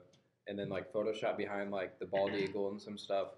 and 0.48 0.58
then 0.58 0.70
like 0.70 0.92
Photoshop 0.92 1.38
behind 1.38 1.72
like 1.72 2.00
the 2.00 2.06
bald 2.06 2.34
eagle 2.36 2.70
and 2.70 2.82
some 2.82 2.98
stuff. 2.98 3.30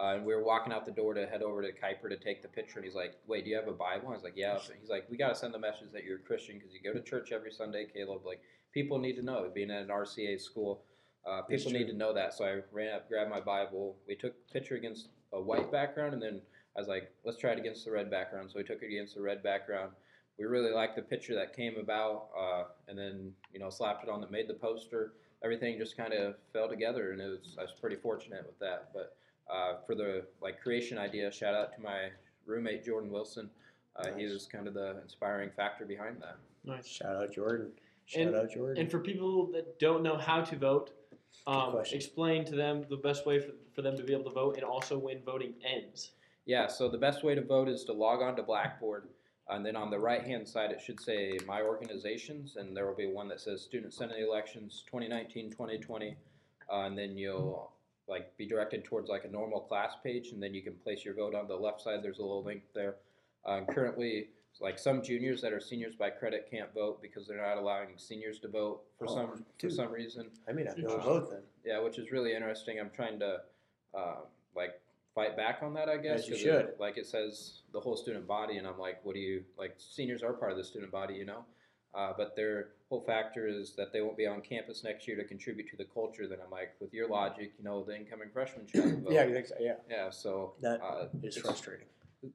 Uh, 0.00 0.14
and 0.14 0.24
we 0.24 0.34
were 0.34 0.42
walking 0.42 0.72
out 0.72 0.86
the 0.86 0.92
door 0.92 1.12
to 1.12 1.26
head 1.26 1.42
over 1.42 1.60
to 1.60 1.68
Kuiper 1.70 2.08
to 2.08 2.16
take 2.16 2.40
the 2.40 2.48
picture, 2.48 2.78
and 2.78 2.84
he's 2.86 2.94
like, 2.94 3.14
"Wait, 3.26 3.44
do 3.44 3.50
you 3.50 3.56
have 3.56 3.68
a 3.68 3.72
Bible?" 3.72 4.08
I 4.08 4.12
was 4.12 4.22
like, 4.22 4.32
"Yeah." 4.36 4.56
So 4.58 4.72
he's 4.80 4.88
like, 4.88 5.04
"We 5.10 5.18
got 5.18 5.28
to 5.28 5.34
send 5.34 5.52
the 5.52 5.58
message 5.58 5.92
that 5.92 6.04
you're 6.04 6.16
a 6.16 6.22
Christian 6.22 6.56
because 6.58 6.72
you 6.72 6.80
go 6.82 6.98
to 6.98 7.04
church 7.04 7.30
every 7.30 7.52
Sunday, 7.52 7.86
Caleb. 7.92 8.24
Like, 8.24 8.40
people 8.72 8.98
need 8.98 9.16
to 9.16 9.22
know. 9.22 9.50
Being 9.54 9.70
at 9.70 9.82
an 9.82 9.88
RCA 9.88 10.40
school, 10.40 10.82
uh, 11.26 11.42
people 11.42 11.70
need 11.72 11.88
to 11.88 11.92
know 11.92 12.14
that." 12.14 12.32
So 12.32 12.46
I 12.46 12.60
ran 12.72 12.94
up, 12.94 13.06
grabbed 13.06 13.28
my 13.30 13.40
Bible. 13.40 13.98
We 14.08 14.14
took 14.16 14.32
a 14.48 14.52
picture 14.52 14.76
against 14.76 15.08
a 15.34 15.40
white 15.40 15.70
background, 15.70 16.14
and 16.14 16.22
then 16.22 16.40
I 16.76 16.80
was 16.80 16.88
like, 16.88 17.12
"Let's 17.24 17.38
try 17.38 17.52
it 17.52 17.58
against 17.58 17.84
the 17.84 17.90
red 17.90 18.10
background." 18.10 18.50
So 18.50 18.58
we 18.58 18.64
took 18.64 18.82
it 18.82 18.86
against 18.86 19.14
the 19.14 19.22
red 19.22 19.42
background 19.42 19.92
we 20.38 20.44
really 20.46 20.72
liked 20.72 20.96
the 20.96 21.02
picture 21.02 21.34
that 21.34 21.54
came 21.54 21.76
about, 21.78 22.28
uh, 22.38 22.64
and 22.88 22.98
then 22.98 23.32
you 23.52 23.60
know 23.60 23.70
slapped 23.70 24.02
it 24.04 24.10
on 24.10 24.20
that 24.20 24.30
made 24.30 24.48
the 24.48 24.54
poster. 24.54 25.14
Everything 25.44 25.78
just 25.78 25.96
kind 25.96 26.12
of 26.12 26.36
fell 26.52 26.68
together, 26.68 27.12
and 27.12 27.20
it 27.20 27.28
was 27.28 27.56
I 27.58 27.62
was 27.62 27.72
pretty 27.80 27.96
fortunate 27.96 28.44
with 28.46 28.58
that. 28.58 28.90
But 28.94 29.16
uh, 29.52 29.76
for 29.86 29.94
the 29.94 30.24
like 30.40 30.60
creation 30.60 30.98
idea, 30.98 31.30
shout 31.30 31.54
out 31.54 31.74
to 31.76 31.80
my 31.80 32.08
roommate 32.46 32.84
Jordan 32.84 33.10
Wilson. 33.10 33.50
Uh, 33.96 34.08
He 34.16 34.24
was 34.24 34.46
kind 34.46 34.66
of 34.66 34.74
the 34.74 35.00
inspiring 35.02 35.50
factor 35.54 35.84
behind 35.84 36.16
that. 36.22 36.38
Nice. 36.64 36.86
Shout 36.86 37.14
out 37.16 37.32
Jordan. 37.32 37.70
Shout 38.06 38.22
And- 38.28 38.34
out 38.36 38.50
Jordan. 38.50 38.78
And 38.82 38.90
for 38.90 39.00
people 39.00 39.46
that 39.52 39.78
don't 39.78 40.02
know 40.02 40.16
how 40.16 40.40
to 40.42 40.56
vote, 40.56 40.90
um, 41.46 41.76
explain 41.92 42.44
to 42.46 42.56
them 42.56 42.86
the 42.88 42.96
best 42.96 43.26
way 43.26 43.38
for, 43.38 43.52
for 43.74 43.82
them 43.82 43.96
to 43.96 44.02
be 44.02 44.12
able 44.14 44.24
to 44.24 44.30
vote 44.30 44.56
and 44.56 44.64
also 44.64 44.98
when 44.98 45.22
voting 45.22 45.54
ends. 45.64 46.12
Yeah, 46.46 46.66
so 46.66 46.88
the 46.88 46.98
best 46.98 47.22
way 47.22 47.34
to 47.34 47.42
vote 47.42 47.68
is 47.68 47.84
to 47.84 47.92
log 47.92 48.20
on 48.22 48.34
to 48.36 48.42
Blackboard, 48.42 49.08
and 49.48 49.64
then 49.64 49.76
on 49.76 49.90
the 49.90 49.98
right 49.98 50.22
hand 50.22 50.46
side 50.48 50.70
it 50.72 50.80
should 50.80 51.00
say 51.00 51.38
My 51.46 51.62
Organizations, 51.62 52.56
and 52.56 52.76
there 52.76 52.86
will 52.86 52.96
be 52.96 53.06
one 53.06 53.28
that 53.28 53.40
says 53.40 53.62
Student 53.62 53.94
Senate 53.94 54.18
Elections 54.20 54.82
2019 54.86 55.50
2020, 55.50 56.16
uh, 56.72 56.76
and 56.80 56.98
then 56.98 57.16
you'll 57.16 57.70
like 58.08 58.36
be 58.36 58.46
directed 58.46 58.84
towards 58.84 59.08
like 59.08 59.24
a 59.24 59.28
normal 59.28 59.60
class 59.60 59.94
page, 60.02 60.28
and 60.32 60.42
then 60.42 60.52
you 60.54 60.62
can 60.62 60.74
place 60.74 61.04
your 61.04 61.14
vote 61.14 61.34
on 61.34 61.46
the 61.46 61.54
left 61.54 61.80
side. 61.80 62.00
There's 62.02 62.18
a 62.18 62.22
little 62.22 62.42
link 62.44 62.62
there. 62.74 62.96
Uh, 63.44 63.60
currently, 63.70 64.28
like 64.60 64.78
some 64.78 65.02
juniors 65.02 65.40
that 65.42 65.52
are 65.52 65.60
seniors 65.60 65.94
by 65.94 66.10
credit 66.10 66.48
can't 66.50 66.72
vote 66.74 67.00
because 67.00 67.26
they're 67.26 67.40
not 67.40 67.56
allowing 67.56 67.88
seniors 67.96 68.38
to 68.40 68.48
vote 68.48 68.82
for 68.98 69.06
Oh, 69.08 69.14
some 69.14 69.44
for 69.58 69.70
some 69.70 69.92
reason. 69.92 70.28
I 70.48 70.52
mean, 70.52 70.66
I 70.68 70.72
know 70.72 70.88
Interesting. 70.88 71.04
both 71.04 71.30
then. 71.30 71.42
Yeah, 71.64 71.80
which 71.80 71.98
is 71.98 72.10
really 72.10 72.34
interesting. 72.34 72.78
I'm 72.80 72.90
trying 72.90 73.18
to 73.20 73.38
uh, 73.94 74.16
like 74.56 74.80
fight 75.14 75.36
back 75.36 75.60
on 75.62 75.74
that, 75.74 75.88
I 75.88 75.96
guess. 75.96 76.20
As 76.20 76.28
you 76.28 76.36
should. 76.36 76.54
It, 76.54 76.76
like 76.80 76.96
it 76.98 77.06
says 77.06 77.60
the 77.72 77.80
whole 77.80 77.96
student 77.96 78.26
body, 78.26 78.58
and 78.58 78.66
I'm 78.66 78.78
like, 78.78 79.04
what 79.04 79.14
do 79.14 79.20
you 79.20 79.44
like? 79.58 79.74
Seniors 79.78 80.22
are 80.22 80.32
part 80.32 80.52
of 80.52 80.56
the 80.58 80.64
student 80.64 80.92
body, 80.92 81.14
you 81.14 81.24
know. 81.24 81.44
Uh, 81.94 82.12
but 82.16 82.34
their 82.34 82.70
whole 82.88 83.02
factor 83.02 83.46
is 83.46 83.74
that 83.76 83.92
they 83.92 84.00
won't 84.00 84.16
be 84.16 84.26
on 84.26 84.40
campus 84.40 84.82
next 84.82 85.06
year 85.06 85.16
to 85.16 85.24
contribute 85.24 85.68
to 85.68 85.76
the 85.76 85.84
culture. 85.84 86.26
Then 86.26 86.38
I'm 86.42 86.50
like, 86.50 86.74
with 86.80 86.94
your 86.94 87.06
logic, 87.06 87.52
you 87.58 87.64
know, 87.64 87.84
the 87.84 87.94
incoming 87.94 88.28
freshmen 88.32 88.66
should 88.66 88.84
have 88.84 88.98
vote. 89.00 89.12
Yeah, 89.12 89.42
so, 89.44 89.54
yeah. 89.60 89.74
Yeah, 89.90 90.10
so 90.10 90.54
That 90.62 90.80
uh, 90.80 91.08
is 91.22 91.36
frustrating. 91.36 91.86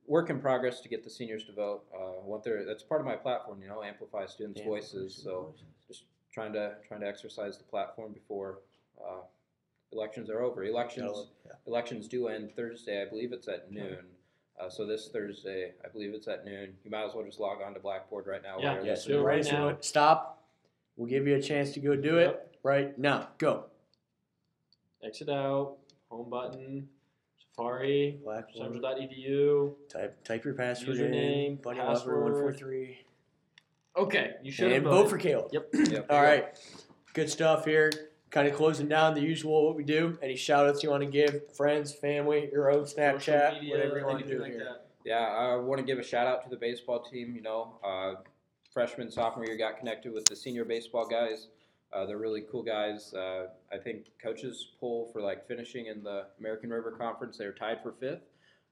work 0.06 0.30
in 0.30 0.40
progress 0.40 0.80
to 0.82 0.90
get 0.90 1.04
the 1.04 1.10
seniors 1.10 1.44
to 1.46 1.54
vote. 1.54 1.86
Uh, 1.92 2.24
want 2.24 2.44
their 2.44 2.66
that's 2.66 2.84
part 2.84 3.02
of 3.02 3.08
my 3.08 3.16
platform, 3.16 3.60
you 3.64 3.68
know, 3.68 3.82
amplify 3.82 4.28
students' 4.28 4.60
Yeah. 4.60 4.68
voices. 4.68 5.20
So 5.24 5.56
just 5.88 6.04
trying 6.32 6.54
to 6.54 6.76
trying 6.88 7.02
to 7.02 7.08
exercise 7.08 7.58
the 7.58 7.64
platform 7.64 8.14
before 8.14 8.60
uh, 9.04 9.22
elections 9.92 10.30
are 10.30 10.42
over. 10.42 10.64
Elections 10.64 11.28
yeah. 11.46 11.54
elections 11.66 12.08
do 12.08 12.28
end 12.28 12.52
Thursday. 12.56 13.02
I 13.02 13.10
believe 13.10 13.32
it's 13.34 13.48
at 13.48 13.72
noon. 13.72 14.00
Uh, 14.60 14.70
so 14.70 14.86
this 14.88 15.10
Thursday, 15.14 15.74
I 15.86 15.88
believe 15.90 16.14
it's 16.16 16.28
at 16.28 16.44
noon. 16.46 16.74
You 16.84 16.90
might 16.92 17.06
as 17.06 17.14
well 17.14 17.24
just 17.24 17.40
log 17.40 17.62
on 17.62 17.74
to 17.76 17.80
Blackboard 17.80 18.26
right 18.26 18.42
now. 18.42 18.58
Yeah, 18.60 18.66
while 18.66 18.76
you're 18.78 18.86
Yeah, 18.86 18.92
listening. 18.94 19.18
so 19.18 19.24
right 19.24 19.44
right 19.46 19.54
now. 19.54 19.66
what- 19.68 19.86
Stop. 19.86 20.44
We'll 20.96 21.08
give 21.10 21.28
you 21.28 21.36
a 21.36 21.42
chance 21.42 21.74
to 21.74 21.80
go 21.80 21.96
do 21.96 22.18
it 22.18 22.26
Yep. 22.28 22.56
right 22.64 22.98
now. 22.98 23.30
Go. 23.38 23.66
Exit 25.04 25.30
out, 25.30 25.78
home 26.10 26.28
button, 26.32 26.90
Safari, 27.38 28.20
Blackboard. 28.24 28.56
central.edu. 28.74 29.76
Type 29.90 30.24
type 30.24 30.44
your 30.44 30.56
password 30.56 30.98
Username, 30.98 31.46
in. 31.50 31.56
Bunny 31.58 31.80
Lover 31.80 32.24
one 32.24 32.32
four 32.32 32.42
password. 32.52 32.58
three. 32.58 32.98
Okay, 33.96 34.34
you 34.42 34.52
should 34.52 34.72
And 34.72 34.84
vote 34.84 35.08
for 35.10 35.20
Caleb. 35.20 35.50
Yep. 35.54 35.70
Yep. 35.74 36.06
All 36.12 36.22
right. 36.22 36.58
Good 37.14 37.30
stuff 37.30 37.66
here. 37.66 37.92
Kind 38.30 38.48
of 38.48 38.56
closing 38.56 38.88
down 38.88 39.14
the 39.14 39.22
usual 39.22 39.66
what 39.66 39.76
we 39.76 39.84
do. 39.84 40.18
Any 40.22 40.36
shout 40.36 40.68
outs 40.68 40.84
you 40.84 40.90
want 40.90 41.04
to 41.04 41.10
give? 41.10 41.56
Friends, 41.56 41.94
family, 41.94 42.50
your 42.52 42.70
own 42.70 42.84
Snapchat, 42.84 43.70
whatever 43.70 44.00
you 44.00 44.06
want 44.06 44.20
to 44.20 44.28
do 44.28 44.42
like 44.42 44.52
here. 44.52 44.64
that. 44.66 44.88
Yeah, 45.06 45.20
I 45.20 45.56
want 45.56 45.80
to 45.80 45.86
give 45.86 46.00
a 46.00 46.04
shout 46.04 46.28
out 46.28 46.44
to 46.44 46.50
the 46.50 46.58
baseball 46.58 47.02
team. 47.02 47.34
You 47.36 47.42
know, 47.42 47.80
uh, 47.84 48.16
freshman, 48.74 49.10
sophomore 49.10 49.46
year 49.46 49.58
got 49.58 49.78
connected 49.78 50.14
with 50.14 50.26
the 50.26 50.36
senior 50.36 50.66
baseball 50.66 51.08
guys. 51.08 51.48
Uh, 51.94 52.06
they're 52.06 52.18
really 52.18 52.44
cool 52.52 52.64
guys. 52.64 53.14
Uh, 53.14 53.48
I 53.72 53.78
think 53.78 54.08
coaches 54.22 54.68
pull 54.80 55.10
for 55.14 55.22
like 55.22 55.48
finishing 55.48 55.86
in 55.86 56.04
the 56.04 56.26
American 56.40 56.70
River 56.70 56.92
Conference. 56.92 57.38
They're 57.38 57.54
tied 57.54 57.82
for 57.82 57.94
fifth. 57.94 58.24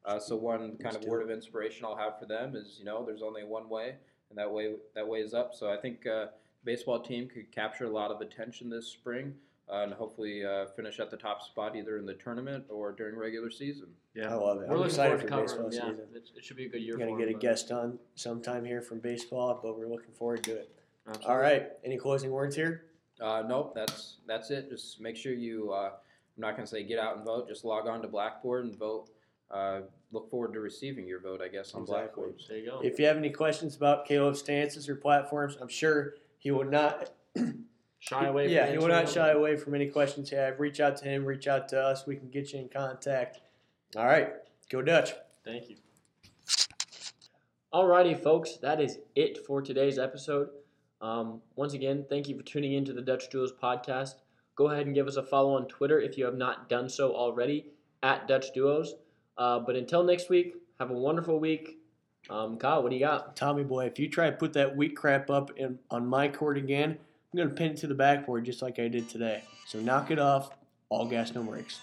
Uh, 0.03 0.19
so 0.19 0.35
one 0.35 0.77
kind 0.77 0.95
of 0.95 1.03
word 1.05 1.23
of 1.23 1.31
inspiration 1.31 1.85
I'll 1.85 1.95
have 1.95 2.19
for 2.19 2.25
them 2.25 2.55
is, 2.55 2.75
you 2.77 2.85
know, 2.85 3.05
there's 3.05 3.23
only 3.23 3.43
one 3.43 3.69
way, 3.69 3.95
and 4.29 4.37
that 4.37 4.51
way 4.51 4.75
that 4.93 5.07
way 5.07 5.19
is 5.19 5.33
up. 5.33 5.55
So 5.55 5.71
I 5.71 5.77
think 5.77 6.05
uh, 6.05 6.27
baseball 6.65 6.99
team 6.99 7.27
could 7.29 7.51
capture 7.51 7.85
a 7.85 7.89
lot 7.89 8.11
of 8.11 8.19
attention 8.21 8.69
this 8.69 8.87
spring. 8.87 9.33
Uh, 9.67 9.77
and 9.81 9.93
hopefully 9.93 10.45
uh, 10.45 10.67
finish 10.75 10.99
at 10.99 11.09
the 11.09 11.17
top 11.17 11.41
spot 11.41 11.75
either 11.75 11.97
in 11.97 12.05
the 12.05 12.13
tournament 12.13 12.63
or 12.69 12.91
during 12.91 13.15
regular 13.17 13.49
season. 13.49 13.87
Yeah. 14.13 14.29
I 14.31 14.35
love 14.35 14.61
it. 14.61 14.69
We're 14.69 14.77
I'm 14.77 14.83
excited 14.83 15.19
for 15.21 15.27
baseball 15.27 15.63
them. 15.63 15.71
Yeah, 15.73 15.79
season. 15.89 15.99
it, 16.13 16.29
it 16.37 16.43
should 16.45 16.55
be 16.57 16.65
a 16.67 16.69
good 16.69 16.83
year 16.83 16.93
We're 16.93 16.99
gonna 17.05 17.13
for 17.13 17.17
get 17.17 17.29
a 17.29 17.31
them, 17.31 17.39
guest 17.39 17.71
on 17.71 17.97
sometime 18.13 18.63
here 18.63 18.83
from 18.83 18.99
baseball, 18.99 19.59
but 19.63 19.75
we're 19.75 19.87
looking 19.87 20.13
forward 20.13 20.43
to 20.43 20.51
it. 20.51 20.69
but- 21.07 21.25
All 21.25 21.37
right. 21.39 21.69
Any 21.83 21.97
closing 21.97 22.29
words 22.29 22.55
here? 22.55 22.83
Uh, 23.19 23.41
nope, 23.47 23.73
that's 23.73 24.17
that's 24.27 24.51
it. 24.51 24.69
Just 24.69 25.01
make 25.01 25.15
sure 25.15 25.33
you. 25.33 25.71
Uh, 25.71 25.85
I'm 25.93 26.41
not 26.41 26.51
going 26.57 26.65
to 26.65 26.69
say 26.69 26.83
get 26.83 26.99
out 26.99 27.15
and 27.15 27.25
vote. 27.25 27.47
Just 27.47 27.65
log 27.65 27.87
on 27.87 28.03
to 28.03 28.07
Blackboard 28.07 28.65
and 28.65 28.77
vote. 28.77 29.09
Uh, 29.49 29.79
look 30.11 30.29
forward 30.29 30.53
to 30.53 30.59
receiving 30.59 31.07
your 31.07 31.21
vote. 31.21 31.41
I 31.41 31.47
guess 31.47 31.73
on 31.73 31.81
Exactly. 31.83 32.23
Blackboard. 32.23 32.41
There 32.49 32.57
you 32.59 32.65
go. 32.69 32.81
If 32.83 32.99
you 32.99 33.05
have 33.07 33.17
any 33.17 33.29
questions 33.31 33.75
about 33.77 34.05
Caleb's 34.05 34.39
stances 34.41 34.87
or 34.89 34.95
platforms, 34.95 35.57
I'm 35.59 35.69
sure 35.69 36.15
he 36.45 36.51
will 36.51 36.65
not. 36.65 37.09
Shy 37.99 38.27
away. 38.27 38.49
yeah, 38.49 38.65
from 38.65 38.73
he 38.73 38.77
will 38.77 38.87
not 38.87 39.09
shy 39.09 39.31
away 39.31 39.57
from 39.57 39.73
any 39.73 39.87
questions 39.87 40.31
you 40.31 40.37
have. 40.37 40.59
Reach 40.59 40.79
out 40.79 40.95
to 40.97 41.05
him. 41.05 41.25
Reach 41.25 41.47
out 41.47 41.67
to 41.69 41.81
us. 41.81 42.05
We 42.05 42.15
can 42.15 42.29
get 42.29 42.53
you 42.53 42.59
in 42.59 42.69
contact. 42.69 43.39
All 43.97 44.05
right. 44.05 44.29
Go 44.69 44.83
Dutch. 44.83 45.13
Thank 45.43 45.69
you. 45.69 45.77
Alrighty, 47.73 48.21
folks, 48.21 48.57
that 48.61 48.79
is 48.79 48.99
it 49.15 49.45
for 49.45 49.61
today's 49.61 49.97
episode. 49.97 50.49
Um, 51.01 51.41
once 51.55 51.73
again, 51.73 52.05
thank 52.07 52.29
you 52.29 52.37
for 52.37 52.43
tuning 52.43 52.73
in 52.73 52.85
to 52.85 52.93
the 52.93 53.01
Dutch 53.01 53.29
Duos 53.29 53.51
podcast. 53.51 54.13
Go 54.55 54.69
ahead 54.69 54.85
and 54.85 54.95
give 54.95 55.07
us 55.07 55.17
a 55.17 55.23
follow 55.23 55.55
on 55.55 55.67
Twitter 55.67 55.99
if 55.99 56.17
you 56.17 56.25
have 56.25 56.37
not 56.37 56.69
done 56.69 56.87
so 56.87 57.13
already 57.13 57.65
at 58.03 58.27
Dutch 58.27 58.53
Duos. 58.53 58.93
Uh, 59.37 59.59
but 59.59 59.75
until 59.75 60.03
next 60.03 60.29
week, 60.29 60.55
have 60.79 60.91
a 60.91 60.93
wonderful 60.93 61.39
week. 61.39 61.79
Um, 62.29 62.57
Kyle, 62.57 62.81
what 62.81 62.89
do 62.89 62.95
you 62.95 63.05
got? 63.05 63.35
Tommy 63.35 63.63
boy, 63.63 63.85
if 63.85 63.99
you 63.99 64.09
try 64.09 64.29
to 64.29 64.35
put 64.35 64.53
that 64.53 64.75
weak 64.75 64.95
crap 64.95 65.29
up 65.29 65.51
in, 65.57 65.79
on 65.91 66.07
my 66.07 66.27
court 66.27 66.57
again, 66.57 66.91
I'm 66.91 67.37
going 67.37 67.49
to 67.49 67.55
pin 67.55 67.71
it 67.71 67.77
to 67.77 67.87
the 67.87 67.95
backboard 67.95 68.45
just 68.45 68.61
like 68.61 68.79
I 68.79 68.87
did 68.87 69.09
today. 69.09 69.43
So 69.67 69.79
knock 69.79 70.11
it 70.11 70.19
off. 70.19 70.51
All 70.89 71.07
gas, 71.07 71.33
no 71.33 71.43
brakes. 71.43 71.79